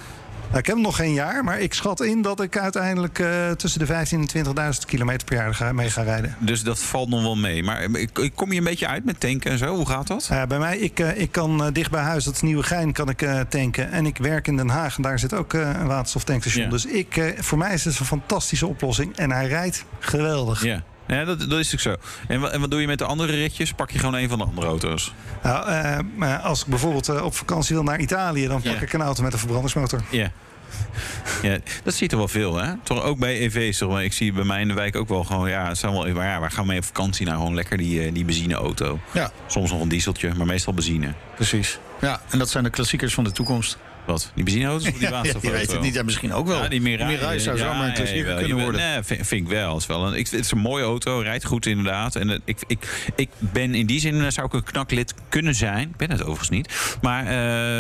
[0.48, 3.52] Nou, ik heb hem nog geen jaar, maar ik schat in dat ik uiteindelijk uh,
[3.52, 3.94] tussen de 15.000
[4.34, 6.36] en 20.000 kilometer per jaar ga, mee ga rijden.
[6.40, 7.64] Dus dat valt nog wel mee.
[7.64, 7.90] Maar
[8.36, 9.76] kom je een beetje uit met tanken en zo?
[9.76, 10.30] Hoe gaat dat?
[10.32, 13.28] Uh, bij mij, ik, uh, ik kan dicht bij huis, dat is Nieuwegein, kan ik
[13.50, 13.92] tanken.
[13.92, 16.64] En ik werk in Den Haag en daar zit ook een waterstoftankstation.
[16.64, 16.70] Ja.
[16.70, 19.16] Dus ik, voor mij is het een fantastische oplossing.
[19.16, 20.64] En hij rijdt geweldig.
[20.64, 20.84] Ja.
[21.08, 22.10] Ja, dat, dat is natuurlijk zo.
[22.28, 23.74] En wat, en wat doe je met de andere ritjes?
[23.74, 25.14] Pak je gewoon een van de andere auto's?
[25.44, 25.72] Nou,
[26.20, 29.24] uh, als ik bijvoorbeeld uh, op vakantie wil naar Italië, dan pak ik een auto
[29.24, 30.02] met een verbrandingsmotor.
[30.12, 30.32] Ja.
[31.42, 32.74] Ja, dat ziet er wel veel, hè?
[32.84, 33.78] Toch ook bij EV's.
[33.78, 34.02] Toch?
[34.02, 35.50] Ik zie bij mij in de wijk ook wel gewoon...
[35.50, 37.26] Ja, het zijn wel, maar ja, waar gaan we mee op vakantie?
[37.26, 39.00] Nou, gewoon lekker die, eh, die benzineauto.
[39.14, 39.32] Ja.
[39.48, 41.14] Soms nog een dieseltje, maar meestal benzine.
[41.36, 41.80] Precies.
[42.02, 43.78] Ja, en dat zijn de klassiekers van de toekomst.
[44.06, 44.32] Wat?
[44.36, 45.58] Die benzineauto's of die Ja, waterstofauto?
[45.58, 45.94] je weet het niet.
[45.94, 46.62] Ja, misschien ook wel.
[46.64, 48.82] Ja, die Mirai, Mirai zou ja, zomaar een ja, klassieker kunnen worden.
[48.82, 49.72] Nee, vind, vind ik wel.
[49.74, 52.16] Het is, wel een, ik, het is een mooie auto, rijdt goed inderdaad.
[52.16, 55.56] En het- ik, ik, ik ben in die zin, eh, zou ik een knaklid kunnen
[55.56, 55.90] zijn.
[55.90, 56.98] Ik ben het overigens niet.
[57.02, 57.26] Maar,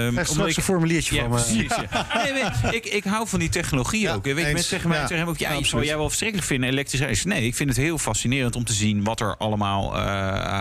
[0.01, 1.35] eh, omdat straks ik- een formuliertje ja, van me.
[1.35, 1.75] precies.
[1.91, 2.07] Ja.
[2.23, 4.23] Nee, weet ik, ik hou van die technologie Ja, ook.
[4.23, 5.67] Weet mensen zeggen mij, Ja, zeggen ook, ja, absoluut.
[5.69, 7.27] zou jij wel verschrikkelijk vinden, elektrisch rijden?
[7.27, 10.01] Nee, ik vind het heel fascinerend om te zien wat er allemaal eh,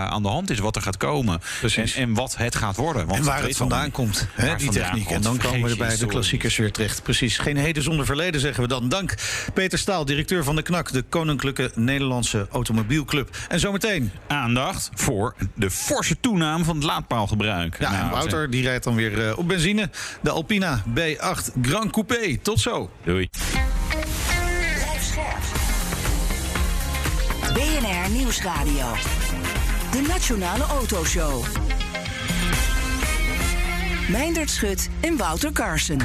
[0.05, 1.35] aan de hand is, wat er gaat komen.
[1.35, 1.95] En, Precies.
[1.95, 3.07] en wat het gaat worden.
[3.07, 5.11] Want En waar het vandaan komt, hè, die techniek.
[5.11, 7.03] En dan komen we bij de klassiekers weer terecht.
[7.03, 7.39] Precies.
[7.39, 8.89] Geen heden zonder verleden, zeggen we dan.
[8.89, 9.15] Dank
[9.55, 13.37] Peter Staal, directeur van de KNAK, de Koninklijke Nederlandse Automobielclub.
[13.49, 14.13] En zometeen.
[14.27, 17.77] Aandacht voor de forse toename van het laadpaalgebruik.
[17.81, 19.91] Ja, en Nou, Wouter die rijdt dan weer eh, op benzine.
[20.21, 22.37] De Alpina B8 Grand Coupé.
[22.43, 22.91] Tot zo.
[23.05, 23.29] Doei.
[24.75, 25.43] Blijf scherp.
[27.55, 28.93] BNR Nieuwsradio.
[29.91, 31.45] De Nationale Autoshow.
[34.09, 36.01] Meindert Schut en Wouter Carson.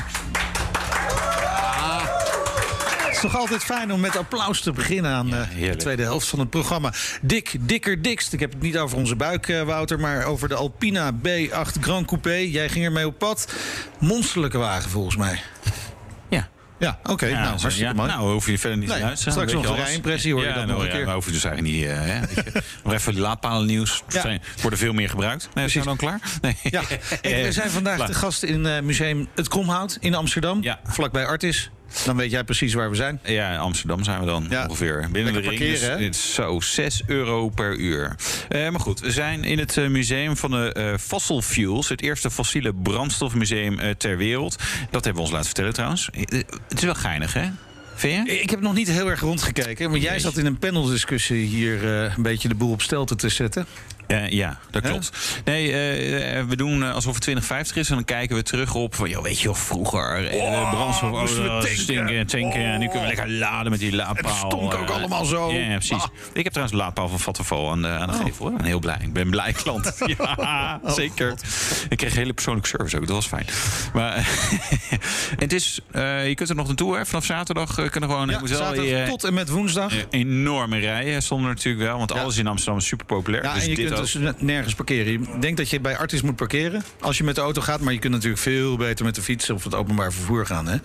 [2.97, 6.27] Het is toch altijd fijn om met applaus te beginnen aan eh, de tweede helft
[6.27, 6.93] van het programma.
[7.21, 8.33] Dik, dikker, dikst.
[8.33, 12.05] Ik heb het niet over onze buik, eh, Wouter, maar over de Alpina B8 Grand
[12.05, 12.35] Coupé.
[12.35, 13.53] Jij ging ermee op pad.
[13.99, 15.41] Monsterlijke wagen, volgens mij.
[16.79, 16.87] Ja.
[16.89, 17.25] Ja, oké.
[17.25, 18.05] Ja, nou, hartstikke ja.
[18.05, 20.53] Nou, hoef je verder niet Nee, uit te straks nog een rijimpressie, hoor je ja,
[20.53, 21.05] dat nou, nog een ja, keer.
[21.05, 21.85] Maar hoef je dus eigenlijk niet...
[21.85, 22.63] hè, je.
[22.83, 24.03] nog even die laadpalen nieuws.
[24.07, 25.49] Zijn, worden veel meer gebruikt.
[25.53, 26.19] Nee, zijn we dan klaar?
[26.41, 26.55] Nee.
[26.63, 26.81] Ja,
[27.21, 30.63] we zijn vandaag de gast in eh, museum Het Kromhout in Amsterdam.
[30.63, 30.79] Ja.
[30.83, 31.69] Vlakbij Artis.
[32.05, 33.19] Dan weet jij precies waar we zijn.
[33.23, 34.65] Ja, in Amsterdam zijn we dan Ja.
[34.65, 35.07] ongeveer.
[35.11, 35.71] Binnen Lekker de ring.
[35.71, 38.15] parkeren, dus is zo 6 euro per uur.
[38.49, 41.89] Eh, maar goed, we zijn in het eh, museum van de eh, Fossil Fuels.
[41.89, 44.55] Het eerste fossiele brandstofmuseum ter wereld.
[44.91, 46.09] Dat hebben we ons laten vertellen trouwens.
[46.11, 47.47] Het is wel geinig, hè?
[48.25, 49.89] Ik heb nog niet heel erg rondgekeken.
[49.89, 53.65] Maar jij zat in een paneldiscussie hier een beetje de boel op stelte te zetten.
[54.09, 55.11] Eh, ja, dat klopt.
[55.45, 57.89] Nee, eh, we doen eh, alsof het 2050 is.
[57.89, 58.95] En dan kijken we terug op.
[58.95, 60.27] van, joh, weet je wel, vroeger.
[60.27, 61.11] eh, brandstof.
[61.11, 61.59] oh,
[62.25, 62.63] tanken.
[62.63, 64.31] En nu kunnen we lekker laden met die laadpaal.
[64.31, 65.51] Het stonk ook allemaal zo.
[65.51, 65.91] Ja, precies.
[65.91, 66.05] Ah.
[66.33, 68.23] Ik heb trouwens een laadpaal van Vattenfall aan de, aan de Oh.
[68.25, 68.49] gevel.
[68.49, 68.61] hoor.
[68.63, 68.97] Heel blij.
[69.01, 69.97] Ik ben een blij klant.
[70.17, 71.33] ja, zeker.
[71.89, 73.07] Ik kreeg hele persoonlijke service ook.
[73.07, 73.45] Dat was fijn.
[73.93, 74.13] Maar
[75.45, 76.95] het is, je kunt er nog naartoe.
[76.97, 77.05] Hè.
[77.05, 78.29] Vanaf zaterdag kunnen we gewoon.
[78.29, 79.93] Ja, zaterdag je- tot en met woensdag.
[80.09, 81.97] enorme rijen stonden er natuurlijk wel.
[81.97, 83.43] Want alles in Amsterdam is super populair.
[83.43, 85.11] Ja, dus en je dit dus nergens parkeren.
[85.11, 87.81] Je denkt dat je bij Artis moet parkeren als je met de auto gaat.
[87.81, 90.67] Maar je kunt natuurlijk veel beter met de fiets of het openbaar vervoer gaan.
[90.67, 90.77] Hè?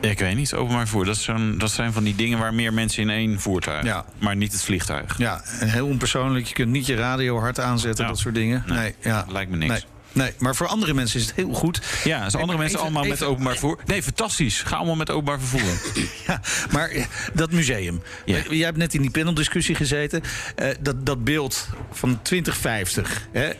[0.00, 1.04] Ik weet niet, openbaar vervoer.
[1.04, 3.84] Dat, is zo'n- dat zijn van die dingen waar meer mensen in één voertuig.
[3.84, 4.04] Ja.
[4.18, 5.18] Maar niet het vliegtuig.
[5.18, 6.46] Ja, en heel onpersoonlijk.
[6.46, 8.10] Je kunt niet je radio hard aanzetten, Ja.
[8.10, 8.62] dat soort dingen.
[8.66, 9.24] Nee, Nee, ja.
[9.28, 9.72] lijkt me niks.
[9.72, 9.82] Nee.
[10.14, 11.80] Nee, maar voor andere mensen is het heel goed.
[12.04, 13.78] Ja, als andere mensen even- allemaal met openbaar vervoer.
[13.86, 14.62] Nee, fantastisch.
[14.62, 15.62] Ga allemaal met openbaar vervoer.
[16.26, 18.02] Ja, maar eh, dat museum.
[18.24, 18.36] Ja.
[18.36, 20.22] Eh, Jij hebt net in die paneldiscussie gezeten.
[20.56, 23.28] Eh, dat, dat beeld van 2050.
[23.32, 23.50] Hè?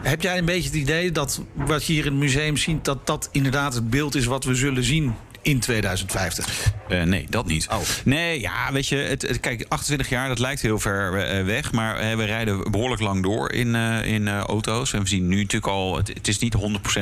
[0.00, 2.84] Heb jij een beetje het idee dat wat je hier in het museum ziet...
[2.84, 6.72] dat dat inderdaad het beeld is wat we zullen zien in 2050?
[6.88, 7.66] Eh, nee, dat niet.
[7.70, 7.78] Oh.
[8.04, 11.72] Nee, ja, weet je, het, het- kijk, 28 jaar, dat lijkt heel ver eh, weg.
[11.72, 14.92] Maar eh, we rijden behoorlijk lang door in, eh, in eh, auto's.
[14.92, 16.60] En we zien nu natuurlijk al, het, het is niet 100%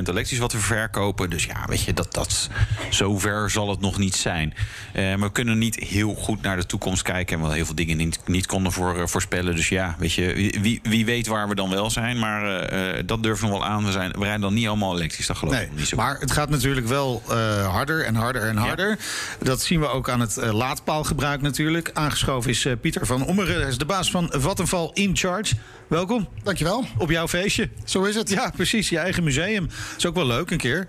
[0.09, 1.31] elektrisch wat we verkopen.
[1.31, 2.49] Dus ja, weet je, dat, dat,
[2.91, 4.55] zover zal het nog niet zijn.
[4.93, 7.41] Eh, maar we kunnen niet heel goed naar de toekomst kijken.
[7.41, 9.57] En we heel veel dingen niet, niet konden voor, eh, voorspellen.
[9.57, 12.19] Dus ja, weet je, wie, wie weet waar we dan wel zijn.
[12.19, 13.85] Maar eh, eh, dat durven we nog wel aan.
[13.85, 15.97] We, zijn, we rijden dan niet allemaal elektrisch, dat geloof ik Nee, niet zo.
[15.97, 18.99] maar het gaat natuurlijk wel eh, harder en harder en harder.
[19.42, 21.90] Dat zien we ook aan het eh, laadpaalgebruik natuurlijk.
[21.92, 23.61] Aangeschoven is eh, Pieter van Ommeren.
[23.61, 25.55] Hij is de baas van Vattenval In Charge.
[25.87, 26.29] Welkom.
[26.42, 26.85] Dankjewel.
[26.99, 27.68] Op jouw feestje.
[27.85, 28.31] Zo is het.
[28.31, 28.88] Ja, precies.
[28.88, 29.68] Je eigen museum.
[29.97, 30.88] is ook wel leuk een keer.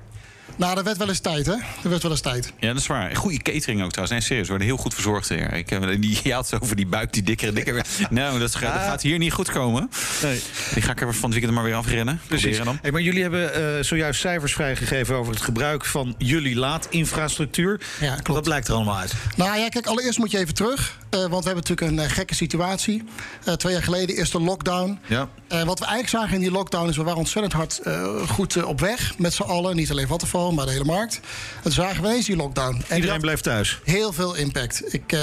[0.58, 1.56] Nou, dat werd wel eens tijd, hè?
[1.82, 2.54] Dat werd wel eens tijd.
[2.60, 3.16] Ja, dat is waar.
[3.16, 4.12] Goede catering ook trouwens.
[4.12, 4.44] Nee, serieus.
[4.44, 5.54] We worden heel goed verzorgd hier.
[5.54, 7.86] Ik, heb- die, je had het over die buik, die dikkere, dikker.
[8.10, 9.89] Nou, dat, gaat- dat gaat hier niet goed komen.
[10.24, 10.42] Nee.
[10.74, 12.22] Die ga ik er van het weekend maar weer afrennen.
[12.28, 12.44] Precies.
[12.46, 12.78] Proberen dan.
[12.82, 17.80] Hey, maar jullie hebben eh, zojuist cijfers vrijgegeven over het gebruik van jullie laadinfrastructuur.
[18.00, 18.28] Ja, klopt.
[18.28, 19.13] Wat blijkt er allemaal uit?
[19.36, 20.98] Nou ja, kijk, allereerst moet je even terug.
[21.13, 23.04] Eh, want we hebben natuurlijk een eh, gekke situatie.
[23.43, 24.99] Eh, twee jaar geleden eerst de lockdown.
[25.08, 25.30] Ja.
[25.47, 26.97] Wat we eigenlijk zagen in die lockdown is...
[26.97, 27.82] we waren ontzettend hard
[28.30, 29.76] goed op weg met z'n allen.
[29.76, 31.15] Niet alleen Vattenfall, maar de hele markt.
[31.56, 32.84] En toen zagen we ineens die lockdown.
[32.88, 33.80] En Iedereen bleef thuis.
[33.84, 34.93] Heel veel impact.
[34.93, 35.15] Ik,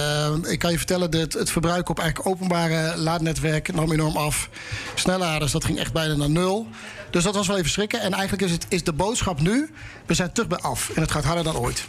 [0.48, 4.48] ik kan je vertellen, dat het verbruik op eigenlijk openbare laadnetwerken nam enorm af.
[4.94, 6.68] Snelladers, dat ging echt bijna naar nul.
[7.10, 8.00] Dus dat was wel even schrikken.
[8.00, 9.70] En eigenlijk is, het, is de boodschap nu,
[10.06, 10.90] we zijn terug bij af.
[10.94, 11.86] En het gaat harder dan ooit.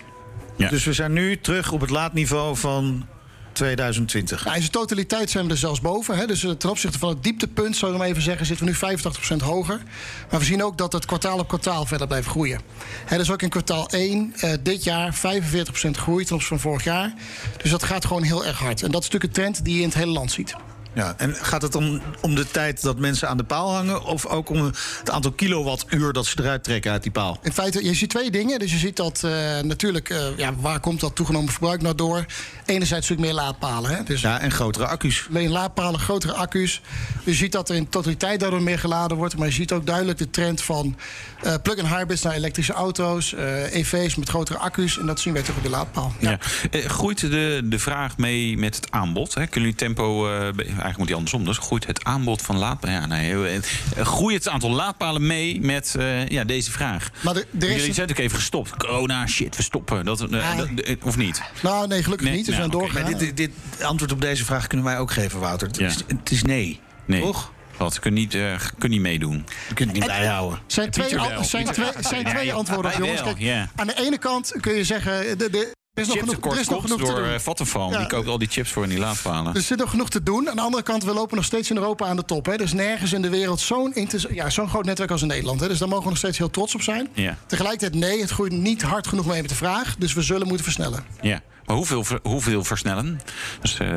[0.55, 0.69] Ja.
[0.69, 3.07] Dus we zijn nu terug op het laadniveau van
[3.51, 4.43] 2020.
[4.43, 6.17] Nou, in zijn totaliteit zijn we er zelfs boven.
[6.17, 6.27] Hè.
[6.27, 8.97] Dus eh, ten opzichte van het dieptepunt, zou ik maar even zeggen, zitten we nu
[9.41, 9.81] 85% hoger.
[10.29, 12.61] Maar we zien ook dat het kwartaal op kwartaal verder blijft groeien.
[13.05, 15.19] Hè, dus ook in kwartaal 1 eh, dit jaar 45%
[15.91, 17.13] groei ten opzichte van vorig jaar.
[17.61, 18.83] Dus dat gaat gewoon heel erg hard.
[18.83, 20.55] En dat is natuurlijk een trend die je in het hele land ziet.
[20.93, 24.03] Ja, en gaat het om, om de tijd dat mensen aan de paal hangen...
[24.03, 24.65] of ook om
[24.99, 27.39] het aantal kilowattuur dat ze eruit trekken uit die paal?
[27.43, 28.59] In feite, je ziet twee dingen.
[28.59, 32.25] Dus je ziet dat eh, natuurlijk, eh, ja, waar komt dat toegenomen verbruik nou door?
[32.65, 33.95] Enerzijds natuurlijk meer laadpalen.
[33.95, 34.03] Hè?
[34.03, 35.25] Dus Ja, en grotere accu's.
[35.29, 36.81] alleen laadpalen, grotere accu's.
[37.23, 39.37] Je ziet dat er in totaliteit daardoor meer geladen wordt.
[39.37, 40.95] Maar je ziet ook duidelijk de trend van
[41.41, 44.97] eh, plug-in hybrids naar elektrische auto's, eh, EV's met grotere accu's.
[44.97, 46.13] En dat zien wij toch op de laadpaal.
[46.19, 46.37] Ja.
[46.71, 49.33] Eh, groeit de, de vraag mee met het aanbod?
[49.33, 49.47] Hè?
[49.47, 50.29] Kunnen jullie tempo...
[50.81, 51.45] eigenlijk moet die andersom.
[51.45, 52.95] Dus groeit het aanbod van laadpalen...
[52.95, 53.61] Ja, nee, eh, eh,
[54.05, 57.09] groeit het aantal laadpalen mee met eh, ja, deze vraag?
[57.21, 58.77] Maar er is jullie zijn natuurlijk even gestopt.
[58.77, 60.05] Corona, shit, we stoppen.
[60.05, 60.57] Dat, eh, Ah.
[60.57, 61.41] dat- of niet?
[61.61, 62.45] Nou, nee, gelukkig Nee, niet.
[62.45, 63.09] We nou, zijn doorgegaan.
[63.11, 65.67] Maar dit, dit antwoord op deze vraag kunnen wij ook geven, Wouter.
[65.67, 65.85] Het, Ja.
[65.87, 66.79] is, het is nee.
[67.05, 67.21] Nee.
[67.21, 67.51] Toch?
[67.77, 67.99] Wat?
[67.99, 69.45] Kun niet, eh, kun niet meedoen.
[69.67, 70.59] Je kunt het niet bijhouden.
[70.67, 71.09] zijn twee,
[71.41, 73.21] zijn twee, zijn twee antwoorden op, jongens.
[73.21, 73.67] Kijk.
[73.75, 75.37] Aan de ene kant kun je zeggen...
[75.37, 77.29] De, de, is nog genoeg, er is nog genoeg te door doen.
[77.29, 77.89] eh, Vattenfall.
[77.91, 77.97] Ja.
[77.97, 79.55] Die koopt al die chips voor in die laadpalen.
[79.55, 80.49] Er zit nog genoeg te doen.
[80.49, 82.45] Aan de andere kant, we lopen nog steeds in Europa aan de top.
[82.45, 82.51] Hè.
[82.53, 83.93] Er is nergens in de wereld zo'n
[84.29, 85.59] ja, zo'n groot netwerk als in Nederland.
[85.59, 85.67] Hè.
[85.67, 87.07] Dus daar mogen we nog steeds heel trots op zijn.
[87.13, 87.37] Ja.
[87.47, 89.95] Tegelijkertijd, nee, het groeit niet hard genoeg mee met de vraag.
[89.97, 91.03] Dus we zullen moeten versnellen.
[91.21, 91.41] Ja.
[91.75, 93.21] Hoeveel, hoeveel versnellen?
[93.61, 93.87] Dus eh,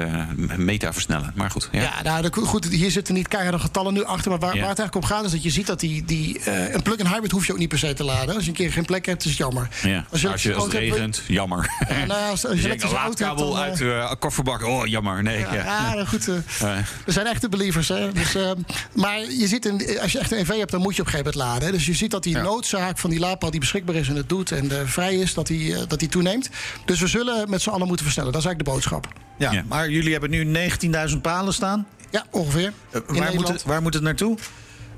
[0.56, 1.32] meta versnellen.
[1.34, 1.68] Maar goed.
[1.72, 1.80] Ja.
[1.82, 4.30] Ja, nou, de- goed, hier zitten niet keiharde getallen nu achter.
[4.30, 4.60] Maar waar, Ja.
[4.60, 7.06] waar het eigenlijk om gaat, is dat je ziet dat die, die, eh, een plug-in
[7.06, 8.34] hybrid hoef je ook niet per se te laden.
[8.34, 9.68] Als je een keer geen plek hebt, is het jammer.
[9.82, 10.04] Ja.
[10.10, 11.70] Als, je, als, het auto hebt, regent, jammer.
[11.88, 14.62] Ja, nou ja, als, als je denkt, een laadkabel uit eh, de kofferbak.
[14.64, 15.22] Oh, jammer.
[15.22, 15.38] Nee.
[15.38, 16.28] Ja, Ja, nou goed.
[16.28, 16.34] eh,
[16.64, 17.88] Eh, we zijn echte believers.
[17.88, 18.12] Hè?
[18.12, 18.50] Dus, eh,
[18.94, 21.12] maar je ziet in, als je echt een EV hebt, dan moet je op een
[21.12, 21.66] gegeven moment laden.
[21.68, 21.72] Hè?
[21.72, 24.50] Dus je ziet dat die noodzaak van die laadpaal die beschikbaar is en het doet
[24.50, 26.50] en eh, vrij is, dat die, eh, dat die toeneemt.
[26.84, 28.32] Dus we zullen met z'n allen moeten versnellen.
[28.32, 29.20] Dat is eigenlijk de boodschap.
[29.38, 30.68] Ja, maar jullie hebben nu
[31.10, 31.86] 19.000 palen staan.
[32.10, 32.72] Ja, ongeveer.
[32.90, 34.36] Eh, waar, moet het, waar moet het naartoe?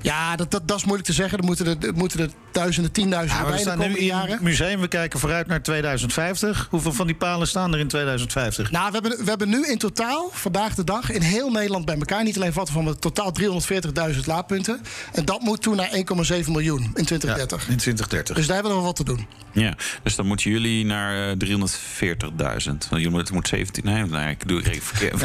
[0.01, 1.37] Ja, dat, dat, dat is moeilijk te zeggen.
[1.37, 4.31] Er moeten er, moeten er duizenden, tienduizenden Ja, bij de staan nu komende in jaren.
[4.31, 4.79] het museum.
[4.79, 6.67] We kijken vooruit naar 2050.
[6.69, 8.71] Hoeveel van die palen staan er in 2050?
[8.71, 11.95] Nou, we hebben, we hebben nu in totaal, vandaag de dag, in heel Nederland bij
[11.95, 12.23] elkaar...
[12.23, 13.31] niet alleen vatten van maar totaal
[14.13, 14.81] 340.000 laadpunten.
[15.13, 16.03] En dat moet toen naar 1,7
[16.51, 17.59] miljoen in 2030.
[17.69, 18.35] in 2030.
[18.35, 19.27] Dus daar hebben we nog wat te doen.
[19.51, 21.47] Ja, dus dan moeten jullie naar eh, 340.000.
[22.37, 23.85] Want jullie moeten- Het moet 17.
[23.85, 24.61] Nee, nee ik doe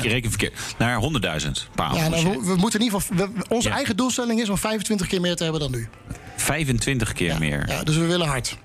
[0.02, 0.52] reken verkeerd.
[0.78, 1.96] Naar 100.000 palen.
[2.02, 3.16] Ja, nou, we, we moeten in ieder geval.
[3.16, 3.74] we- onze Ja.
[3.74, 5.88] eigen doelstelling is om 25 keer meer te hebben dan nu.
[6.36, 7.64] 25 keer meer.
[7.68, 8.56] Ja, dus we willen hard.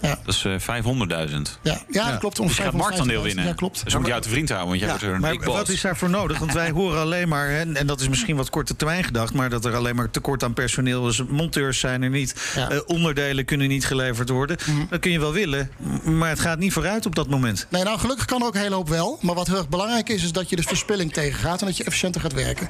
[0.00, 0.52] Dat is eh
[0.82, 1.58] 500.000.
[1.62, 2.36] Ja, ja, dat klopt.
[2.36, 3.26] Dus je gaat marktaandeel 550.000.
[3.26, 3.44] winnen.
[3.44, 3.84] Ja, klopt.
[3.84, 5.58] Dus moet je uit de vriend houden, want jij wordt er een maar big boss.
[5.58, 6.38] wat is daarvoor nodig?
[6.38, 9.50] Want wij horen alleen maar, hè, en dat is misschien wat korte termijn gedacht, maar
[9.50, 11.22] dat er alleen maar tekort aan personeel is.
[11.28, 12.70] Monteurs zijn er niet, Ja.
[12.70, 14.56] eh, onderdelen kunnen niet geleverd worden.
[14.90, 15.70] Dat kun je wel willen,
[16.04, 17.66] maar het gaat niet vooruit op dat moment.
[17.70, 19.18] Nee, nou gelukkig kan er ook een hele hoop wel.
[19.22, 21.84] Maar wat heel erg belangrijk is, is dat je de verspilling tegengaat en dat je
[21.84, 22.68] efficiënter gaat werken.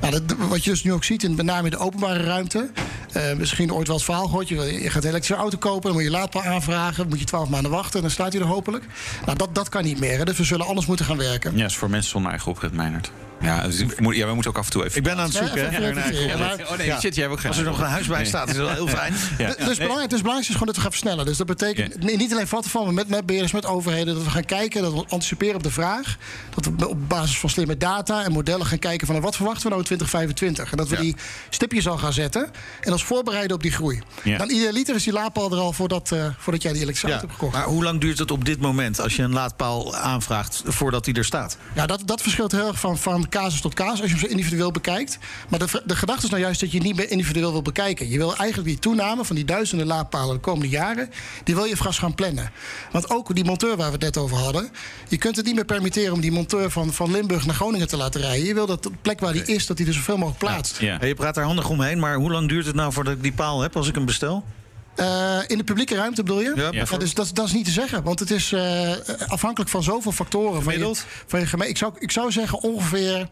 [0.00, 2.70] Nou, dat, wat je dus nu ook ziet, in, met name in de openbare ruimte.
[3.12, 4.48] eh, misschien ooit wel het verhaal gehoord.
[4.48, 6.10] Je, je gaat een elektrische auto kopen, dan moet je
[6.42, 7.08] aanvragen.
[7.08, 8.84] Moet je 12 maanden wachten en dan staat hij er hopelijk.
[9.24, 10.18] Nou, dat, dat kan niet meer.
[10.18, 10.24] Hè.
[10.24, 11.56] Dus we zullen anders moeten gaan werken.
[11.56, 13.10] Ja, is voor mensen zonder eigen oprit, Meijnerd.
[13.44, 13.78] Ja, dus
[14.10, 14.96] ja, we moeten ook af en toe even...
[14.96, 15.70] Ik ben aan het zoeken.
[15.72, 15.88] hè.
[16.62, 17.00] Oh nee, Ja.
[17.00, 18.74] shit, jij hebt ook geen Als er nog een huis bij staat, is dat wel
[18.74, 19.14] heel fijn.
[19.38, 19.46] Ja.
[19.46, 19.78] Dus belangrijk, dus het
[20.22, 21.24] belangrijkste is gewoon dat we gaan versnellen.
[21.26, 24.14] Dus dat betekent niet alleen Vattenfall, maar met netbeheerders, met overheden.
[24.14, 26.16] Dat we gaan kijken, dat we anticiperen op de vraag.
[26.54, 29.14] Dat we op basis van slimme data en modellen gaan kijken van...
[29.14, 30.70] nou, wat verwachten we nou in 2025?
[30.70, 31.00] En dat we Ja.
[31.00, 31.16] die
[31.50, 32.50] stipjes al gaan zetten.
[32.80, 34.02] En ons voorbereiden op die groei.
[34.22, 34.38] Ja.
[34.38, 37.52] Dan idealiter is die laadpaal er al voordat, eh, voordat jij die auto hebt gekocht.
[37.54, 41.14] maar hoe lang duurt het op dit moment als je een laadpaal aanvraagt voordat die
[41.14, 41.56] er staat?
[41.74, 44.30] Ja, dat, dat verschilt heel erg van, van casus tot casus als je hem zo
[44.30, 45.18] individueel bekijkt.
[45.48, 48.08] Maar de, de gedachte is nou juist dat je niet meer individueel wil bekijken.
[48.08, 51.10] Je wil eigenlijk die toename van die duizenden laadpalen de komende jaren...
[51.44, 52.50] die wil je vast gaan plannen.
[52.90, 54.70] Want ook die monteur waar we het net over hadden...
[55.08, 57.96] je kunt het niet meer permitteren om die monteur van, van Limburg naar Groningen te
[57.96, 58.46] laten rijden.
[58.46, 60.80] Je wil dat de plek waar die is, dat die er zoveel mogelijk plaatst.
[60.80, 60.96] Ja.
[60.98, 63.32] Hey, Je praat daar handig omheen, maar hoe lang duurt het nou voordat ik die
[63.32, 64.44] paal heb als ik hem bestel?
[64.96, 66.52] Eh, in de publieke ruimte bedoel je?
[66.56, 68.02] Ja, dus dat, dat is niet te zeggen.
[68.02, 68.92] Want het is eh,
[69.26, 70.62] afhankelijk van zoveel factoren.
[70.62, 70.78] Van je,
[71.26, 73.28] van je geme- ik, zou, ik zou zeggen ongeveer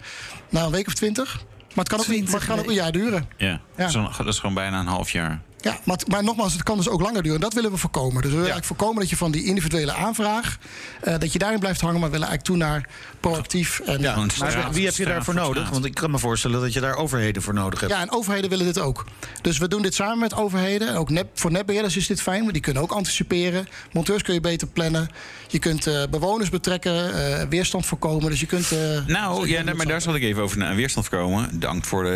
[0.48, 1.34] nou, een week of twintig.
[1.34, 3.28] Maar het kan ook, niet, maar het kan ook een jaar duren.
[3.36, 3.88] Ja, Ja.
[4.24, 5.40] Dat is gewoon bijna een half jaar.
[5.62, 7.40] Ja, maar, maar nogmaals, het kan dus ook langer duren.
[7.40, 8.22] Dat willen we voorkomen.
[8.22, 10.58] Dus we willen eigenlijk voorkomen dat je van die individuele aanvraag...
[11.02, 12.88] eh, dat je daarin blijft hangen, maar we willen eigenlijk toe naar
[13.20, 13.80] proactief.
[13.80, 15.68] En, Ja, maar straat- wie heb je daarvoor voor nodig?
[15.70, 17.92] Want ik kan me voorstellen dat je daar overheden voor nodig hebt.
[17.92, 19.04] Ja, en overheden willen dit ook.
[19.42, 20.96] Dus we doen dit samen met overheden.
[20.96, 23.68] Ook nep, voor netbeheerders is dit fijn, want die kunnen ook anticiperen.
[23.92, 25.08] Monteurs kun je beter plannen.
[25.48, 28.30] Je kunt eh, bewoners betrekken, eh, weerstand voorkomen.
[28.30, 28.70] Dus je kunt...
[29.06, 31.60] Nou, ja, nee, maar daar zal ik even over naar weerstand komen.
[31.60, 32.10] Dank voor de,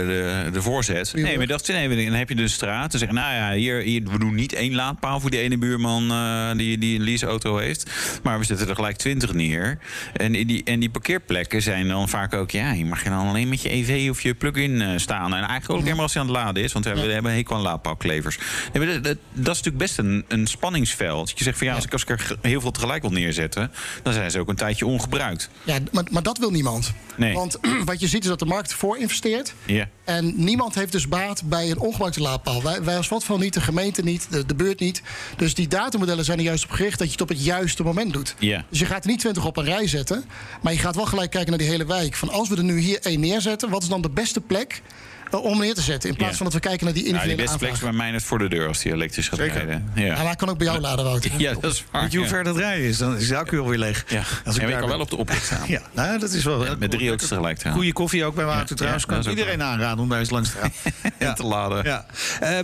[0.44, 1.12] de, de voorzet.
[1.14, 2.90] Nee, maar dat, nee, dan heb je de straat.
[2.90, 6.11] Dan zeggen, nou ja, hier, hier, we doen niet één laadpaal voor die ene buurman
[6.11, 7.90] eh, die, die een leaseauto heeft.
[8.22, 9.79] Maar we zetten er gelijk twintig neer.
[10.12, 13.49] En die, en die parkeerplekken zijn dan vaak ook, ja, je mag je dan alleen
[13.49, 15.27] met je EV of je plug-in eh, staan.
[15.27, 17.14] En eigenlijk ook alleen maar als hij aan het laden is, want we hebben, we
[17.14, 18.38] hebben hekel aan laadpaalklevers.
[18.72, 21.33] Nee, dat, dat, dat is natuurlijk best een, een spanningsveld.
[21.35, 23.70] Je zegt van ja, als ik, als ik er heel veel tegelijk wil neerzetten,
[24.03, 25.51] dan zijn ze ook een tijdje ongebruikt.
[25.64, 26.92] Ja, maar, maar dat wil niemand.
[27.16, 27.35] Nee.
[27.35, 29.55] Want wat je ziet is dat de markt voor investeert.
[29.64, 29.88] Ja.
[30.05, 32.62] En niemand heeft dus baat bij een ongebruikte laadpaal.
[32.62, 35.02] Wij, wij als Vattenfall niet, de gemeente niet, de, de buurt niet.
[35.36, 38.12] Dus die datamodellen zijn er juist op gericht dat je het op het juiste moment
[38.12, 38.34] doet.
[38.70, 40.24] Dus je gaat er niet 20 op een rij zetten.
[40.62, 42.14] Maar je gaat wel gelijk kijken naar die hele wijk.
[42.14, 44.82] Van als we er nu hier één neerzetten, wat is dan de beste plek
[45.30, 46.10] om neer te zetten?
[46.10, 46.36] In plaats Ja.
[46.36, 47.96] van dat we kijken naar die Ja, die individuele beste plek is aanvraag.
[47.96, 49.54] bij mij net voor de deur als die elektrisch gaat Zeker.
[49.56, 49.90] rijden.
[49.94, 50.14] Ja, Ja.
[50.16, 51.30] maar hij kan ook bij jou laden, Wouter.
[51.36, 52.02] ja, dat is waar.
[52.02, 52.32] Weet je hoe ja.
[52.32, 52.98] ver dat rijden is?
[52.98, 54.04] Dan is de accu alweer leeg.
[54.08, 55.60] Ja, Als ik ja, daar ik kan wel op de oprit staan.
[55.76, 56.64] Ja, nou, dat is wel...
[56.78, 57.56] Met drie auto's tegelijk.
[57.58, 57.72] te gaan.
[57.72, 59.04] Goede koffie ook bij Wouter Ja, trouwens.
[59.08, 60.72] ja, kan iedereen aanraden om daar eens langs te gaan.
[61.18, 61.84] En te laden.
[61.84, 62.06] Ja.
[62.40, 62.58] Eh,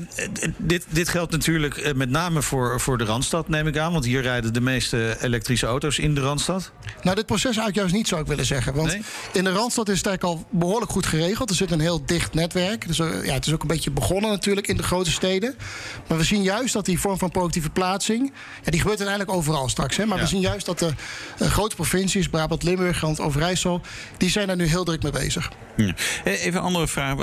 [0.56, 3.92] dit, dit geldt natuurlijk eh, met name voor, voor de Randstad, neem ik aan.
[3.92, 6.70] Want hier rijden de meeste elektrische auto's in de Randstad.
[7.02, 8.74] Nou, dit proces eigenlijk juist niet, zou ik willen zeggen.
[8.74, 9.02] Want Nee?
[9.32, 11.50] in de Randstad is het eigenlijk al behoorlijk goed geregeld.
[11.50, 12.50] Er zit een heel dicht netwerk.
[12.52, 15.54] Dus ja, het is ook een beetje begonnen natuurlijk in de grote steden.
[16.08, 18.32] Maar we zien juist dat die vorm van productieve plaatsing...
[18.64, 19.96] Ja, die gebeurt uiteindelijk overal straks.
[19.96, 20.94] Hè, maar we zien juist dat de
[21.38, 22.28] grote provincies...
[22.28, 23.80] Brabant, Limburg, Grand Overijssel...
[24.16, 25.50] die zijn daar nu heel druk mee bezig.
[25.76, 25.94] Ja.
[26.24, 27.16] Even een andere vraag.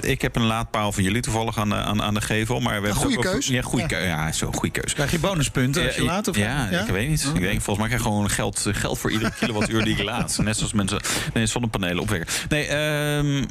[0.00, 2.60] Ik heb een laadpaal van jullie toevallig aan de, aan, aan de gevel.
[2.60, 3.46] Maar we een goede keus.
[3.46, 3.98] Ja, goede ja.
[3.98, 4.94] ja zo'n goede keus.
[4.94, 6.28] Krijg je bonuspunten als je laat?
[6.28, 7.30] Of ja, ik weet niet.
[7.34, 10.38] Ik denk, volgens mij krijg je gewoon geld, geld voor iedere kilowattuur die ik laat.
[10.42, 11.00] Net zoals mensen
[11.34, 12.28] nee, zonnepanelen opwekken.
[12.48, 12.74] Nee,
[13.16, 13.46] um,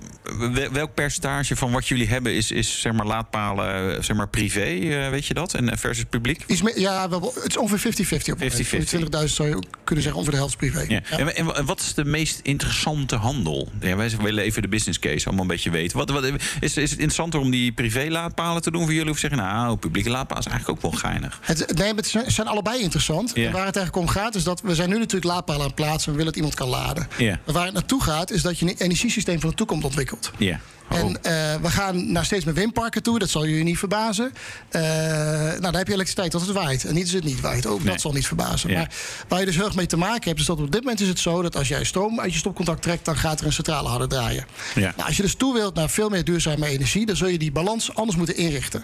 [0.72, 5.10] welk percentage van wat jullie hebben is, is zeg maar laadpalen zeg maar privé, uh,
[5.10, 5.54] weet je dat?
[5.54, 6.44] En versus publiek?
[6.48, 9.58] Iets meer, ja, het is ongeveer 50-50 op 20.000 zou je
[9.88, 10.86] kunnen zeggen ongeveer de helft privé.
[10.88, 11.02] Ja.
[11.18, 13.70] En, en, wat is de meest interessante handel?
[13.80, 15.98] Ja, wij willen even de business case allemaal een beetje weten.
[15.98, 19.12] Wat, wat, is, is het interessanter om die privé laadpalen te doen voor jullie?
[19.12, 21.40] Of zeggen, nou, publieke laadpalen is eigenlijk ook wel geinig?
[21.42, 23.34] Het, nee, het zijn allebei interessant.
[23.34, 26.12] Waar het eigenlijk om gaat, is dat we zijn nu natuurlijk laadpalen aan het plaatsen.
[26.12, 27.08] We willen dat iemand kan laden.
[27.18, 30.32] Maar waar het naartoe gaat, is dat je een energiesysteem van de toekomst ontwikkelt.
[30.38, 30.60] Ja.
[30.90, 31.14] En uh,
[31.62, 33.20] we gaan naar steeds meer windparken toe.
[33.20, 34.34] Dat zal jullie niet verbazen.
[34.72, 36.86] Uh, nou, dan heb je elektriciteit als het waait.
[36.86, 37.66] En niet als het niet waait.
[37.66, 37.92] Ook nee.
[37.92, 38.70] dat zal niet verbazen.
[38.70, 38.78] Ja.
[38.78, 38.90] Maar
[39.28, 40.40] waar je dus heel erg mee te maken hebt...
[40.40, 41.42] is dat op dit moment is het zo...
[41.42, 43.06] dat als jij stroom uit je stopcontact trekt...
[43.06, 44.46] dan gaat er een centrale harder draaien.
[44.76, 44.94] Ja.
[44.96, 47.06] Nou, als je dus toe wilt naar veel meer duurzame energie...
[47.06, 48.84] dan zul je die balans anders moeten inrichten.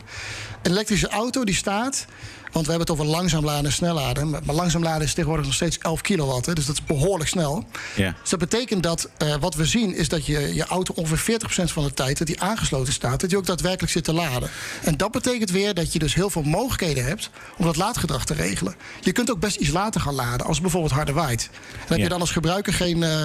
[0.61, 2.05] Een elektrische auto die staat...
[2.53, 4.29] Want we hebben het over langzaam laden en snel laden.
[4.29, 6.45] Maar langzaam laden is tegenwoordig nog steeds 11 kilowatt.
[6.45, 7.65] Hè, dus dat is behoorlijk snel.
[7.95, 8.15] Ja.
[8.21, 11.63] Dus dat betekent dat uh, wat we zien is dat je je auto ongeveer 40%
[11.63, 14.49] van de tijd dat die aangesloten staat, dat die ook daadwerkelijk zit te laden.
[14.83, 18.33] En dat betekent weer dat je dus heel veel mogelijkheden hebt om dat laadgedrag te
[18.33, 18.75] regelen.
[19.01, 21.49] Je kunt ook best iets later gaan laden als het bijvoorbeeld harder waait.
[21.51, 22.03] Dan heb Ja.
[22.03, 23.21] je dan als gebruiker geen, uh,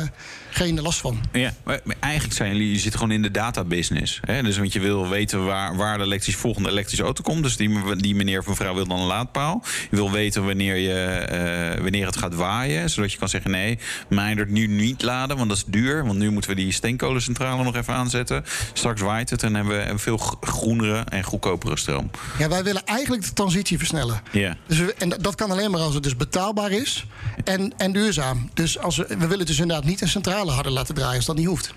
[0.50, 1.20] geen last van.
[1.32, 4.20] Ja, maar eigenlijk zijn jullie, je zit gewoon in de databusiness.
[4.24, 4.42] Hè?
[4.42, 7.42] Dus want je wil weten waar, waar de elektrisch, volgende elektrische auto komt.
[7.42, 9.62] Dus die, die meneer of mevrouw wil dan een laadpaal.
[9.90, 12.90] Je wil weten wanneer, je, eh, wanneer het gaat waaien.
[12.90, 16.06] Zodat je kan zeggen, nee, mij er nu niet laden, want dat is duur.
[16.06, 18.44] Want nu moeten we die steenkolencentrale nog even aanzetten.
[18.72, 22.10] Straks waait het en hebben we we veel groenere en goedkopere stroom.
[22.38, 24.20] Ja, wij willen eigenlijk de transitie versnellen.
[24.32, 24.56] Ja.
[24.66, 27.06] Dus we- en dat kan alleen maar als het dus betaalbaar is
[27.44, 28.50] en, en duurzaam.
[28.54, 31.36] Dus als we, we willen dus inderdaad niet een centrale harder laten draaien als dat
[31.36, 31.74] niet hoeft.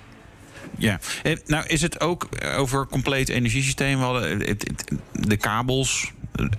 [0.78, 3.98] Ja, en nou is het ook over compleet energiesysteem.
[3.98, 4.92] We hadden het, het-
[5.28, 6.12] de kabels,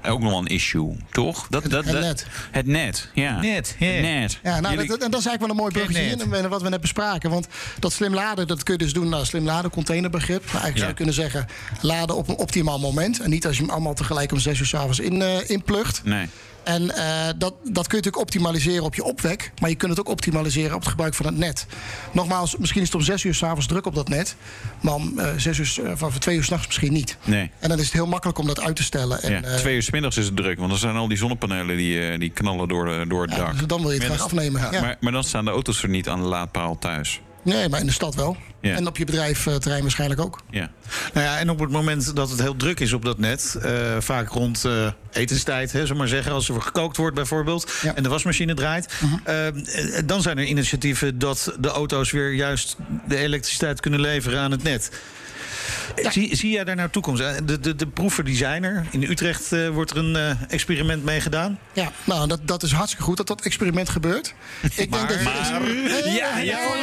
[0.09, 1.47] ook nog wel een issue, toch?
[1.51, 2.27] Dat, dat, het net.
[2.51, 3.41] Het net, ja.
[3.41, 3.87] Net, ja.
[3.87, 4.39] Het net.
[4.43, 6.69] Ja, nou, Jullie- dat, en dat is eigenlijk wel een mooi bruggetje in wat we
[6.69, 7.31] net bespraken.
[7.31, 7.47] Want
[7.79, 10.41] dat slim laden, dat kun je dus doen naar slim laden, containerbegrip.
[10.45, 11.47] Maar eigenlijk zou je kunnen zeggen,
[11.81, 13.21] laden op een optimaal moment.
[13.21, 16.01] En niet als je hem allemaal tegelijk om zes uur s'avonds in, eh inplugt.
[16.05, 16.29] Nee.
[16.65, 19.53] En eh, dat, dat kun je natuurlijk optimaliseren op je opwek.
[19.61, 21.67] Maar je kunt het ook optimaliseren op het gebruik van het net.
[22.13, 24.37] Nogmaals, misschien is het om zes uur s'avonds druk op dat net.
[24.81, 27.17] Maar om eh, zes uur, van twee uur s'nachts misschien niet.
[27.25, 27.51] Nee.
[27.59, 29.23] En dan is het heel makkelijk om dat uit te stellen.
[29.23, 31.77] En, Ja, twee uur 's middags is het druk, want dan zijn al die zonnepanelen
[31.77, 33.59] die, die knallen door, door het ja, dak.
[33.59, 34.61] dus dan wil je het graag afnemen.
[34.71, 34.81] Ja.
[34.81, 37.21] Maar, maar dan staan de auto's er niet aan de laadpaal thuis.
[37.43, 38.37] Nee, maar in de stad wel.
[38.61, 38.75] Ja.
[38.77, 40.41] En op je bedrijfterrein waarschijnlijk ook.
[40.51, 40.71] Ja.
[41.15, 43.73] Nou ja, en op het moment dat het heel druk is op dat net, eh,
[43.99, 47.95] vaak rond eh, etenstijd, hè, maar zeggen, als er gekookt wordt bijvoorbeeld, Ja.
[47.95, 48.93] en de wasmachine draait,
[49.25, 49.55] eh, eh,
[50.05, 52.77] dan zijn er initiatieven dat de auto's weer juist
[53.09, 54.91] de elektriciteit kunnen leveren aan het net.
[56.11, 57.23] Zie, zie jij daar nou toekomst?
[57.23, 58.87] Eh, De, de, de proeven die zijn er.
[58.91, 61.59] In Utrecht eh, wordt er een eh, experiment mee gedaan.
[61.73, 64.35] Ja, nou, dat, dat is hartstikke goed dat dat experiment gebeurt.
[64.61, 65.23] Ik denk dat...
[65.23, 66.79] maar- Nee, Ja, ja, het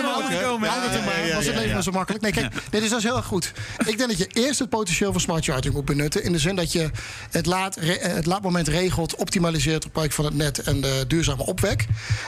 [1.30, 2.24] er was het leven zo makkelijk.
[2.24, 3.52] Nee, kijk, dit is dus heel erg goed.
[3.86, 6.24] Ik denk dat je eerst het potentieel van smart charging moet benutten.
[6.24, 6.90] In de zin dat je
[7.32, 11.46] het, laad, re- het laadmoment regelt, optimaliseert op gebruik van het net en de duurzame
[11.46, 11.86] opwek.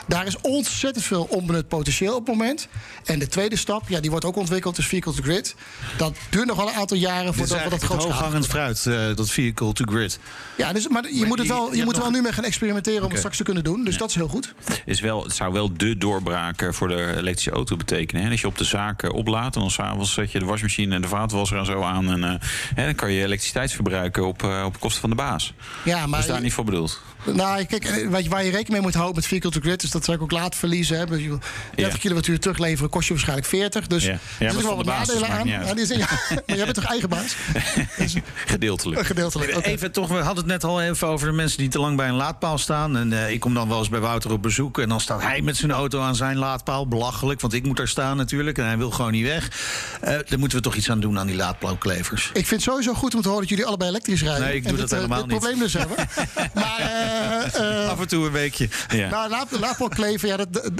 [0.08, 2.68] Daar is ontzettend veel onbenut potentieel op het moment.
[3.04, 5.54] En de tweede stap, ja, die wordt ook ontwikkeld, is vehicle to grid.
[5.96, 9.30] Dat duurt nog wel een aantal jaren voordat we dat grootschalig hooghangend fruit, eh, dat
[9.30, 10.18] vehicle to grid.
[10.56, 13.02] Ja, dus, maar je moet, het wel, je moet er wel nu mee gaan experimenteren
[13.02, 13.84] om het straks te kunnen doen.
[13.84, 14.54] Dus dat is heel goed.
[14.84, 18.22] Is wel, het zou wel de doorbraak eh, voor de elektrische auto betekenen.
[18.22, 18.28] Hè?
[18.28, 21.02] Dat je op de zaak eh, oplaadt en dan s'avonds zet je de wasmachine en
[21.02, 22.10] de vaatwasser en zo aan.
[22.10, 22.34] En eh,
[22.74, 25.54] hè, dan kan je elektriciteitsverbruik op, eh, op kosten van de baas.
[25.84, 27.00] Ja, maar is daar niet voor bedoeld.
[27.24, 29.82] Nou, kijk, eh, wat je- waar je rekening mee moet houden met vehicle to grid...
[29.82, 31.22] is dat ze ook laadverliezen hebben.
[31.22, 31.38] Je wil
[31.74, 32.00] 30 Ja.
[32.00, 33.86] kilowattuur terugleveren kost je waarschijnlijk 40.
[33.86, 34.10] Dus Ja.
[34.10, 35.46] Ja, er zitten wel wat nadelen aan.
[35.48, 37.34] Ja, die zijn, ja, maar jij bent toch eigen baas?
[38.46, 39.06] Gedeeltelijk.
[39.06, 39.56] Gedeeltelijk.
[39.56, 39.68] oké.
[39.68, 42.08] Even toch, we hadden het net al even over de mensen die te lang bij
[42.08, 42.96] een laadpaal staan.
[42.96, 44.78] En eh, ik kom dan wel eens bij Wouter op bezoek.
[44.78, 46.88] En dan staat hij met zijn auto aan zijn laadpaal.
[46.88, 48.58] Belachelijk, want ik moet daar staan natuurlijk.
[48.58, 49.50] En hij wil gewoon niet weg.
[50.00, 52.26] Eh daar moeten we toch iets aan doen aan die laadpaalklevers.
[52.26, 54.44] Ik vind het sowieso goed om te horen dat jullie allebei elektrisch rijden.
[54.46, 55.38] Nee, ik doe en dat dit, helemaal dit niet.
[55.38, 55.96] probleem dus hebben.
[56.54, 57.10] maar
[57.88, 58.68] Af en toe een weekje.
[58.88, 59.08] Ja.
[59.10, 60.72] Nou, laadpaalkleven, ja, dat, dat-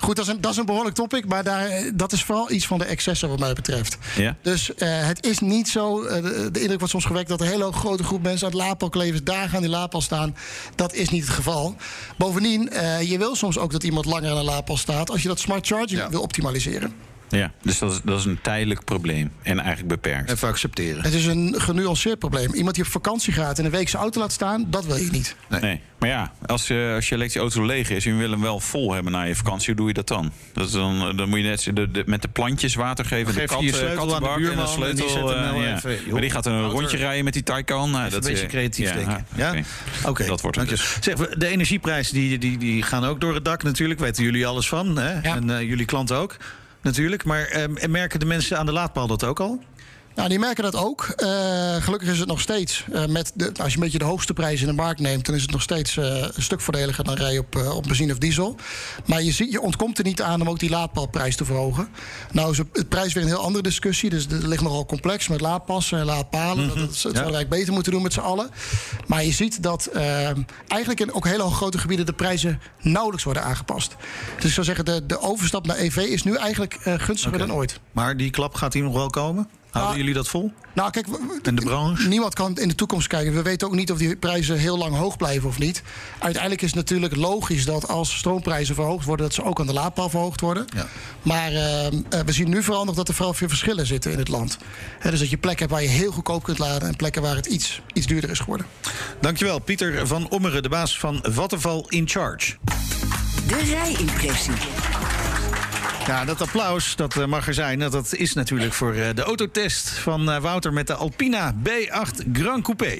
[0.00, 1.26] goed, dat is, een, dat is een behoorlijk topic.
[1.26, 3.98] Maar daar, dat is vooral iets van de excessen wat mij betreft.
[4.16, 4.36] Ja?
[4.42, 7.28] Dus eh, het is niet zo, eh, de, de indruk wordt soms gewekt...
[7.28, 9.22] dat een hele grote groep mensen uit laadpaalklevers...
[9.24, 10.36] daar gaan die laadpaal staan.
[10.74, 11.76] Dat is niet het geval.
[12.16, 15.10] Bovendien, eh, je wil soms ook dat iemand langer aan een laadpaal staat...
[15.10, 16.94] als je dat smart charging wil optimaliseren.
[17.30, 20.30] Ja, dus dat is, dat is een tijdelijk probleem en eigenlijk beperkt.
[20.30, 21.02] Even accepteren.
[21.02, 22.54] Het is een genuanceerd probleem.
[22.54, 25.10] Iemand die op vakantie gaat en een week zijn auto laat staan, dat wil je
[25.10, 25.36] niet.
[25.48, 25.80] Nee.
[25.98, 28.60] Maar ja, als je, als je elektrische auto leeg is en je wil hem wel
[28.60, 30.32] vol hebben na je vakantie, hoe doe je dat dan?
[30.52, 33.42] Dat is dan, dan moet je net de, de, met de plantjes water geven, Geef
[33.42, 34.88] de kat, je je sleutel aan de en de sleutel.
[34.88, 35.76] en die zet hem eh, nou ja.
[35.76, 37.90] even, joh, maar die gaat een auto- rondje rijden met die Taycan.
[37.90, 39.26] Nou, dat een beetje eh, creatief ja, denken.
[39.34, 39.64] Ja, oké.
[40.06, 40.96] Oké, Dat wordt het dus.
[41.00, 44.00] Zeg, de energieprijzen die, die, die gaan ook door het dak natuurlijk.
[44.00, 44.98] Weten jullie alles van.
[44.98, 45.20] Hè?
[45.20, 46.36] En eh, jullie klanten ook
[46.82, 47.24] natuurlijk.
[47.24, 49.62] Maar eh, merken de mensen aan de laadpaal dat ook al?
[50.20, 51.12] Nou, die merken dat ook.
[51.16, 52.84] Eh, gelukkig is het nog steeds.
[52.92, 55.34] eh, met de, als je een beetje de hoogste prijs in de markt neemt, dan
[55.34, 56.04] is het nog steeds eh,
[56.34, 58.56] een stuk voordeliger dan rijden op, op benzine of diesel.
[59.06, 61.88] Maar je, ziet, je ontkomt er niet aan om ook die laadpaalprijs te verhogen.
[62.32, 64.10] Nou is het, prijs weer een heel andere discussie.
[64.10, 66.68] Dus het ligt nogal complex met laadpassen en laadpalen.
[66.68, 68.50] dat, dat, dat we eigenlijk beter moeten doen met z'n allen.
[69.06, 69.90] Maar je ziet dat
[70.66, 73.96] eigenlijk in ook hele grote gebieden de prijzen nauwelijks worden aangepast.
[74.36, 77.80] Dus ik zou zeggen, de, de overstap naar EV is nu eigenlijk gunstiger dan ooit.
[77.92, 79.48] Maar die klap gaat hier nog wel komen?
[79.70, 80.52] Houden jullie dat vol?
[80.72, 81.06] Nou, kijk,
[81.42, 82.08] En de branche?
[82.08, 83.34] Niemand kan in de toekomst kijken.
[83.34, 85.82] We weten ook niet of die prijzen heel lang hoog blijven of niet.
[86.18, 89.72] Uiteindelijk is het natuurlijk logisch dat als stroomprijzen verhoogd worden, dat ze ook aan de
[89.72, 90.66] laadpaal verhoogd worden.
[90.74, 90.86] Ja.
[91.22, 91.92] Maar eh, eh,
[92.26, 94.58] we zien nu vooral nog dat er vooral veel verschillen zitten in het land.
[94.98, 97.36] Hè, dus dat je plekken hebt waar je heel goedkoop kunt laden en plekken waar
[97.36, 98.66] het iets, iets duurder is geworden.
[99.20, 102.56] Dankjewel, Pieter van Ommeren, de baas van Vattenval in Charge.
[103.46, 104.89] De rijimpressie.
[106.06, 107.78] Ja, dat applaus, dat eh, mag er zijn.
[107.78, 112.26] Dat- Dat is natuurlijk voor eh, de autotest van eh, Wouter met de Alpina B8
[112.32, 112.98] Grand Coupé.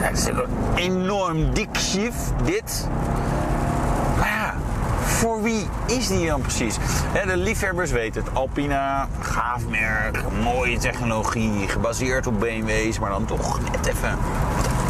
[0.00, 0.44] Ja, het is een
[0.76, 2.14] enorm dik schief,
[2.44, 2.88] dit.
[5.26, 6.76] Voor wie is die dan precies?
[7.26, 8.34] De liefhebbers weten het.
[8.34, 14.18] Alpina, gaaf merk, mooie technologie, gebaseerd op BMW's, maar dan toch net even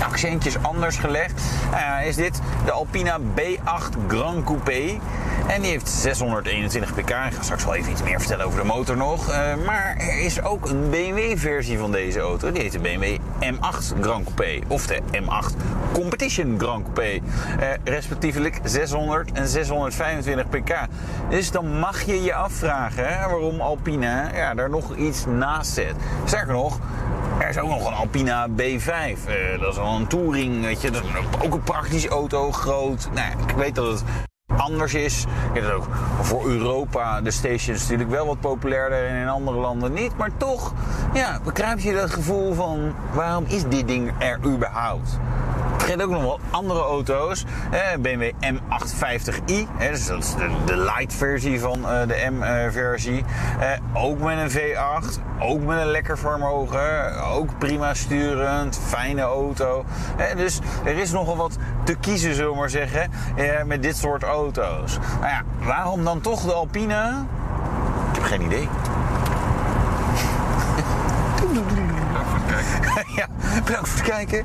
[0.02, 1.42] accentjes anders gelegd.
[1.70, 4.98] Nou is dit de Alpina B8 Grand Coupé.
[5.46, 6.98] En die heeft 621 pk.
[6.98, 9.30] Ik ga straks wel even iets meer vertellen over de motor nog.
[9.30, 12.52] Eh, maar er is ook een BMW-versie van deze auto.
[12.52, 14.58] Die heet de BMW M8 Grand Coupé.
[14.68, 15.56] Of de M8
[15.92, 17.20] Competition Grand Coupé.
[17.60, 20.25] Eh, respectievelijk 600 en 625
[21.28, 25.94] Dus dan mag je je afvragen hè, waarom Alpina ja, daar nog iets naast zet.
[26.24, 26.78] Sterker nog,
[27.38, 28.88] er is ook nog een Alpina B5.
[28.88, 30.90] Eh, dat is wel een touring, weet je.
[30.90, 31.02] Dat
[31.44, 33.08] ook een praktische auto, groot.
[33.14, 34.04] Nou, ja, ik weet dat het
[34.56, 35.24] anders is.
[35.52, 35.88] Weet dat ook
[36.20, 40.16] voor Europa de stations natuurlijk wel wat populairder en in andere landen niet.
[40.16, 40.72] Maar toch,
[41.12, 45.18] ja, begrijp je dat gevoel van waarom is dit ding er überhaupt?
[45.78, 47.44] Vergeet ook nog wel andere auto's.
[47.70, 49.54] Eh, BMW M850i.
[49.76, 53.24] Hè, dus dat is de, de light versie van eh, de M-versie.
[53.60, 53.68] Eh,
[54.04, 55.20] ook met een V8.
[55.40, 57.22] Ook met een lekker vermogen.
[57.24, 58.80] Ook prima sturend.
[58.86, 59.84] Fijne auto.
[60.16, 63.10] Eh, dus er is nogal wat te kiezen, zullen we maar zeggen.
[63.36, 64.98] eh, met dit soort auto's.
[65.20, 67.26] Nou ja, waarom dan toch de Alpina?
[68.10, 68.68] Ik heb geen idee.
[73.16, 73.26] ja,
[73.64, 74.44] bedankt voor het kijken.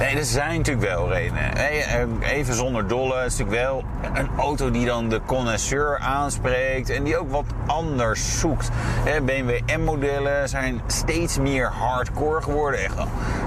[0.00, 1.54] Nee, er zijn natuurlijk wel redenen.
[1.54, 3.24] Nee, eh, Even zonder dolle.
[3.24, 6.90] Is natuurlijk wel een auto die dan de connoisseur aanspreekt.
[6.90, 8.70] En die ook wat anders zoekt.
[9.24, 12.80] BMW M-modellen zijn steeds meer hardcore geworden.
[12.80, 12.94] Echt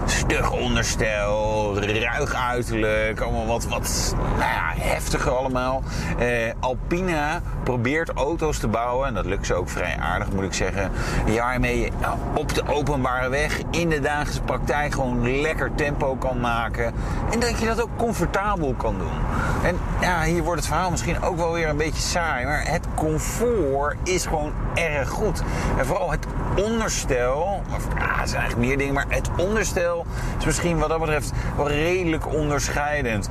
[0.05, 3.19] stug onderstel, ruig uiterlijk.
[3.19, 5.83] Allemaal wat, wat nou ja, heftiger allemaal.
[6.19, 6.27] Eh,
[6.59, 9.07] Alpina probeert auto's te bouwen.
[9.07, 10.91] En dat lukt ze ook vrij aardig, moet ik zeggen.
[11.27, 11.89] Waarmee je
[12.35, 16.93] op de openbare weg in de dagelijkse praktijk gewoon lekker tempo kan maken.
[17.31, 19.19] En dat je dat ook comfortabel kan doen.
[19.63, 22.45] En ja, hier wordt het verhaal misschien ook wel weer een beetje saai.
[22.45, 25.43] Maar het comfort is gewoon erg goed.
[25.77, 26.25] En vooral het
[26.55, 27.61] onderstel.
[27.69, 27.73] Ja,
[28.19, 28.93] het zijn eigenlijk meer dingen.
[28.93, 30.05] Maar het onderstel
[30.39, 33.29] is misschien wat dat betreft wel redelijk onderscheidend.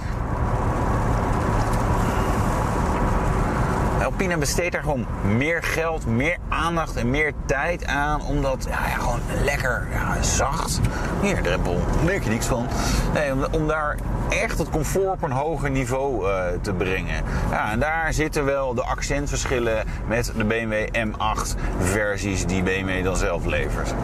[4.23, 5.07] Alpina besteedt daar gewoon
[5.37, 8.23] meer geld, meer aandacht en meer tijd aan.
[8.23, 10.81] Omdat, ja, gewoon lekker ja, zacht.
[11.23, 12.67] Hier, drempel, merk je niks van.
[13.15, 13.97] Nee, om, om daar
[14.29, 17.25] echt het comfort op een hoger niveau eh, te brengen.
[17.51, 23.17] Ja, en daar zitten wel de accentverschillen met de BMW M8 versies die BMW dan
[23.17, 23.95] zelf levert.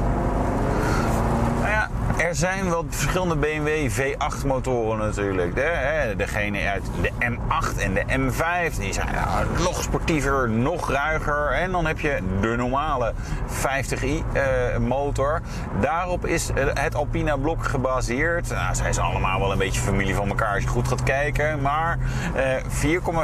[2.18, 5.54] Nou er zijn wel verschillende BMW V8 motoren natuurlijk.
[5.54, 10.90] De, hè, degene uit de M8 en de M5, die zijn ja, nog sportiever, nog
[10.90, 11.50] ruiger.
[11.52, 13.12] En dan heb je de normale
[13.48, 14.42] 50i eh,
[14.78, 15.40] motor.
[15.80, 18.50] Daarop is eh, het Alpina blok gebaseerd.
[18.50, 21.60] Nou, zijn ze allemaal wel een beetje familie van elkaar als je goed gaat kijken.
[21.60, 21.98] Maar
[22.34, 22.54] eh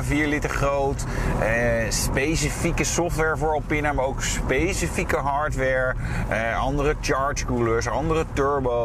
[0.05, 1.05] 4,4 liter groot.
[1.40, 5.95] eh, specifieke software voor Alpina, maar ook specifieke hardware.
[6.28, 8.82] eh, andere charge coolers, andere turbo's.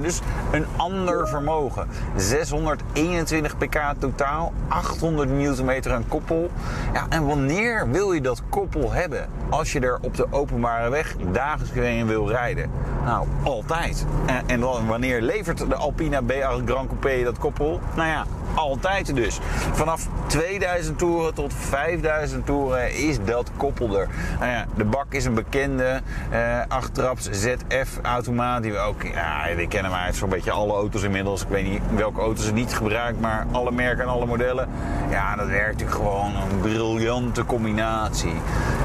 [0.00, 0.20] Dus
[0.52, 1.88] een ander vermogen.
[2.16, 6.50] 621 pk totaal, 800 Nm aan koppel.
[6.92, 9.28] Ja, en wanneer wil je dat koppel hebben?
[9.48, 12.70] Als je er op de openbare weg dagelijks in wil rijden.
[13.04, 14.06] Nou, altijd.
[14.46, 17.80] En, wanneer levert de Alpina B8 Grand Coupé dat koppel?
[17.96, 18.24] Nou ja,
[18.56, 19.38] altijd dus.
[19.72, 24.08] Vanaf 2000 toeren tot 5000 toeren is dat koppel er.
[24.38, 26.00] Nou ja, de bak is een bekende
[26.30, 31.02] eh achtertraps ZF automaat die we ook, ja, die kennen maar zo'n beetje alle auto's
[31.02, 31.42] inmiddels.
[31.42, 34.68] Ik weet niet welke auto's het niet gebruikt, maar alle merken en alle modellen.
[35.10, 38.34] Ja, dat werkt natuurlijk gewoon een briljante combinatie.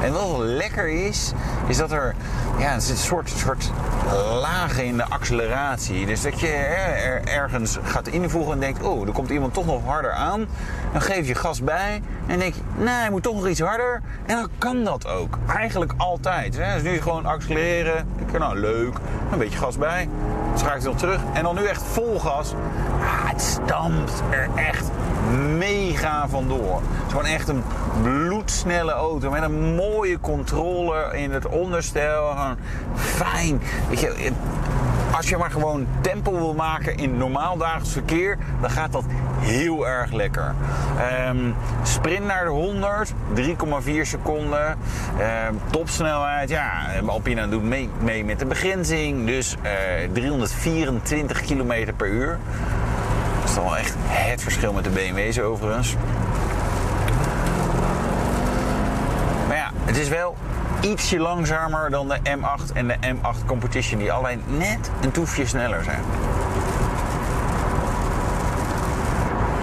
[0.04, 1.32] En wat lekker is,
[1.68, 2.16] is dat er,
[2.58, 3.72] ja, zit een soort, soort
[4.42, 6.06] lagen in de acceleratie.
[6.06, 9.86] Dus dat je er ergens gaat invoegen en denkt, oh, er komt iemand toch nog
[9.86, 10.48] harder aan.
[10.92, 14.02] Dan geef je gas bij en denk je, nee, hij moet toch nog iets harder.
[14.26, 15.38] En dan kan dat ook.
[15.48, 16.58] Eigenlijk altijd.
[16.58, 16.74] Hè.
[16.74, 18.08] Dus nu gewoon accelereren.
[18.26, 18.94] Ik nou, leuk.
[19.32, 20.10] Een beetje gas bij.
[20.56, 21.22] Schakel ik nog terug.
[21.34, 22.54] En dan nu echt vol gas.
[23.02, 24.90] Ah, het stampt er echt
[25.58, 26.76] mega vandoor.
[26.76, 27.64] Het is gewoon echt een
[28.02, 32.36] bloedsnelle auto met een mooie controle in het onderstel.
[32.96, 33.62] Fijn.
[33.90, 34.32] Weet je,
[35.16, 39.04] als je maar gewoon tempo wil maken in normaal dagelijks verkeer, dan gaat dat
[39.40, 40.54] heel erg lekker.
[40.98, 41.38] Ehm,
[41.84, 44.78] sprint naar de 100, 3,4 seconden.
[45.20, 46.72] Ehm, topsnelheid, ja,
[47.06, 47.90] Alpina doet mee,
[48.26, 49.26] met de begrenzing.
[49.26, 49.72] Dus eh,
[50.14, 52.38] 324 km per uur.
[53.52, 55.96] Is dan wel echt het verschil met de BMW's overigens.
[59.48, 60.38] Maar ja, het is wel
[60.82, 65.84] ietsje langzamer dan de M8 en de M8 Competition, die alleen net een toefje sneller
[65.84, 66.02] zijn.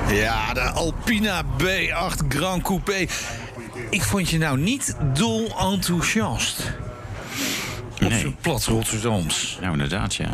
[0.08, 3.06] Ja, de Alpina B8 Grand Coupé.
[3.90, 6.72] Ik vond je nou niet dol enthousiast.
[8.02, 8.20] Op Nee.
[8.20, 9.58] zijn plat Rotterdams.
[9.60, 10.28] Nou, inderdaad, ja.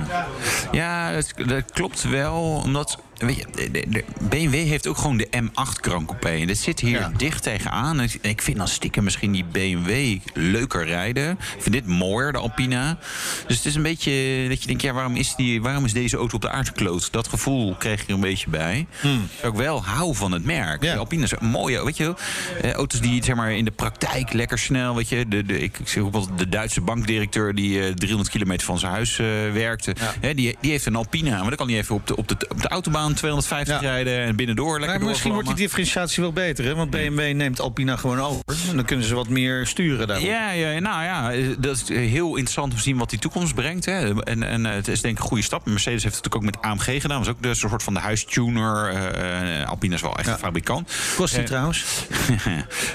[0.73, 2.99] Ja, dat, dat klopt wel, omdat...
[3.19, 6.29] Weet je, de, de- de BMW heeft ook gewoon de M8 Grand Coupé.
[6.29, 8.01] En dat zit hier dicht tegenaan.
[8.01, 11.31] En ik- vind dan stiekem misschien die BMW leuker rijden.
[11.31, 12.99] Ik vind dit mooier, de Alpina.
[13.47, 14.83] Dus het is een beetje dat je denkt...
[14.83, 17.13] Ja, waarom, is die, waarom is deze auto op de aarde gekloot?
[17.13, 18.87] Dat gevoel kreeg ik er een beetje bij.
[19.01, 19.29] Hmm.
[19.43, 20.81] Ik wel hou van het merk.
[20.81, 22.15] De Alpina is een mooie, weet je
[22.63, 24.95] eh, auto's die zeg maar, in de praktijk lekker snel...
[24.97, 27.55] Weet je, de, de, ik, ik zeg ook wel de Duitse bankdirecteur...
[27.55, 29.95] die eh, 300 kilometer van zijn huis eh, werkte...
[30.35, 32.63] Die, die heeft een Alpina, maar dan kan hij even op de, op de, op
[32.63, 34.19] de autobaan 250 rijden...
[34.21, 36.75] en binnendoor lekker Maar misschien wordt die differentiatie wel beter, hè?
[36.75, 38.43] Want BMW neemt Alpina gewoon over.
[38.71, 40.27] En dan kunnen ze wat meer sturen daarop.
[40.27, 43.85] Ja, ja, nou ja, dat is heel interessant om te zien wat die toekomst brengt.
[43.85, 44.23] Hè.
[44.23, 45.67] En, en eh, het is denk ik een goede stap.
[45.67, 47.19] Mercedes heeft het natuurlijk ook met AMG gedaan.
[47.19, 48.89] Dat was ook de soort van de huistuner.
[48.89, 50.93] eh, Alpine is wel echt een fabrikant.
[51.17, 51.85] Kost die trouwens?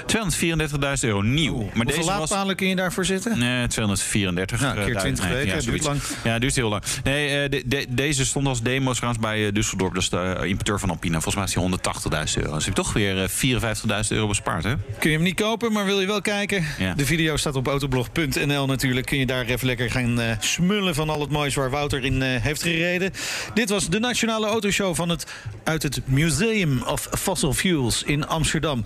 [0.06, 1.56] 234.000 euro nieuw.
[1.58, 2.06] maar Hoeveel deze was...
[2.06, 3.38] laadpalen kun je daarvoor zitten?
[3.38, 4.60] Nee, 234.
[4.60, 6.02] Ja, keer eh, 20 nee, weken, ja, duurt zoiets.
[6.24, 6.82] Ja, duurt heel lang.
[7.04, 9.92] Nee, de- de- deze stond als demo trouwens bij Düsseldorp.
[10.00, 11.20] Is de eh, importeur van Alpina.
[11.20, 12.54] Volgens mij is die 180.000 euro.
[12.54, 14.74] Dus heb je toch weer eh, 54.000 euro bespaard, hè?
[14.98, 16.66] Kun je hem niet kopen, maar wil je wel kijken?
[16.78, 16.94] Ja.
[16.94, 19.06] De video staat op autoblog.nl natuurlijk.
[19.06, 22.22] Kun je daar even lekker gaan eh, smullen van al het moois waar Wouter in
[22.22, 23.12] eh, heeft gereden.
[23.54, 25.26] Dit was de Nationale Autoshow van het,
[25.64, 28.84] uit het Museum of Fossil Fuels in Amsterdam.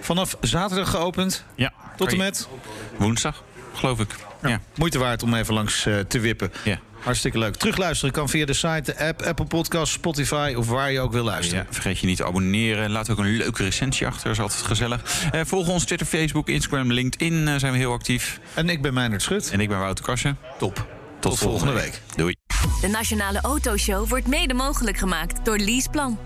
[0.00, 1.44] Vanaf zaterdag geopend.
[1.54, 1.72] Ja.
[1.96, 2.48] Tot en met?
[2.96, 3.44] Woensdag,
[3.74, 4.14] geloof ik.
[4.42, 4.60] Ja.
[4.76, 6.52] Moeite waard om even langs eh, te wippen.
[6.64, 6.78] Ja.
[7.00, 7.56] Hartstikke leuk.
[7.56, 11.24] Terugluisteren kan via de site, de app, Apple Podcast, Spotify of waar je ook wil
[11.24, 11.64] luisteren.
[11.68, 12.90] Ja, vergeet je niet te abonneren.
[12.90, 14.24] Laat ook een leuke recensie achter.
[14.24, 15.02] Dat is altijd gezellig.
[15.32, 17.48] Eh, volg ons Twitter, Facebook, Instagram, LinkedIn.
[17.48, 18.40] eh, zijn we heel actief.
[18.54, 19.50] En ik ben Meijnerd Schut.
[19.50, 20.38] En ik ben Wouter Kassen.
[20.58, 20.86] Top.
[21.20, 22.00] Tot, volgende week.
[22.16, 22.34] Doei.
[22.80, 26.18] De Nationale Autoshow wordt mede mogelijk gemaakt door Leaseplan.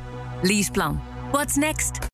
[0.42, 1.02] Leaseplan.
[1.32, 2.13] What's next?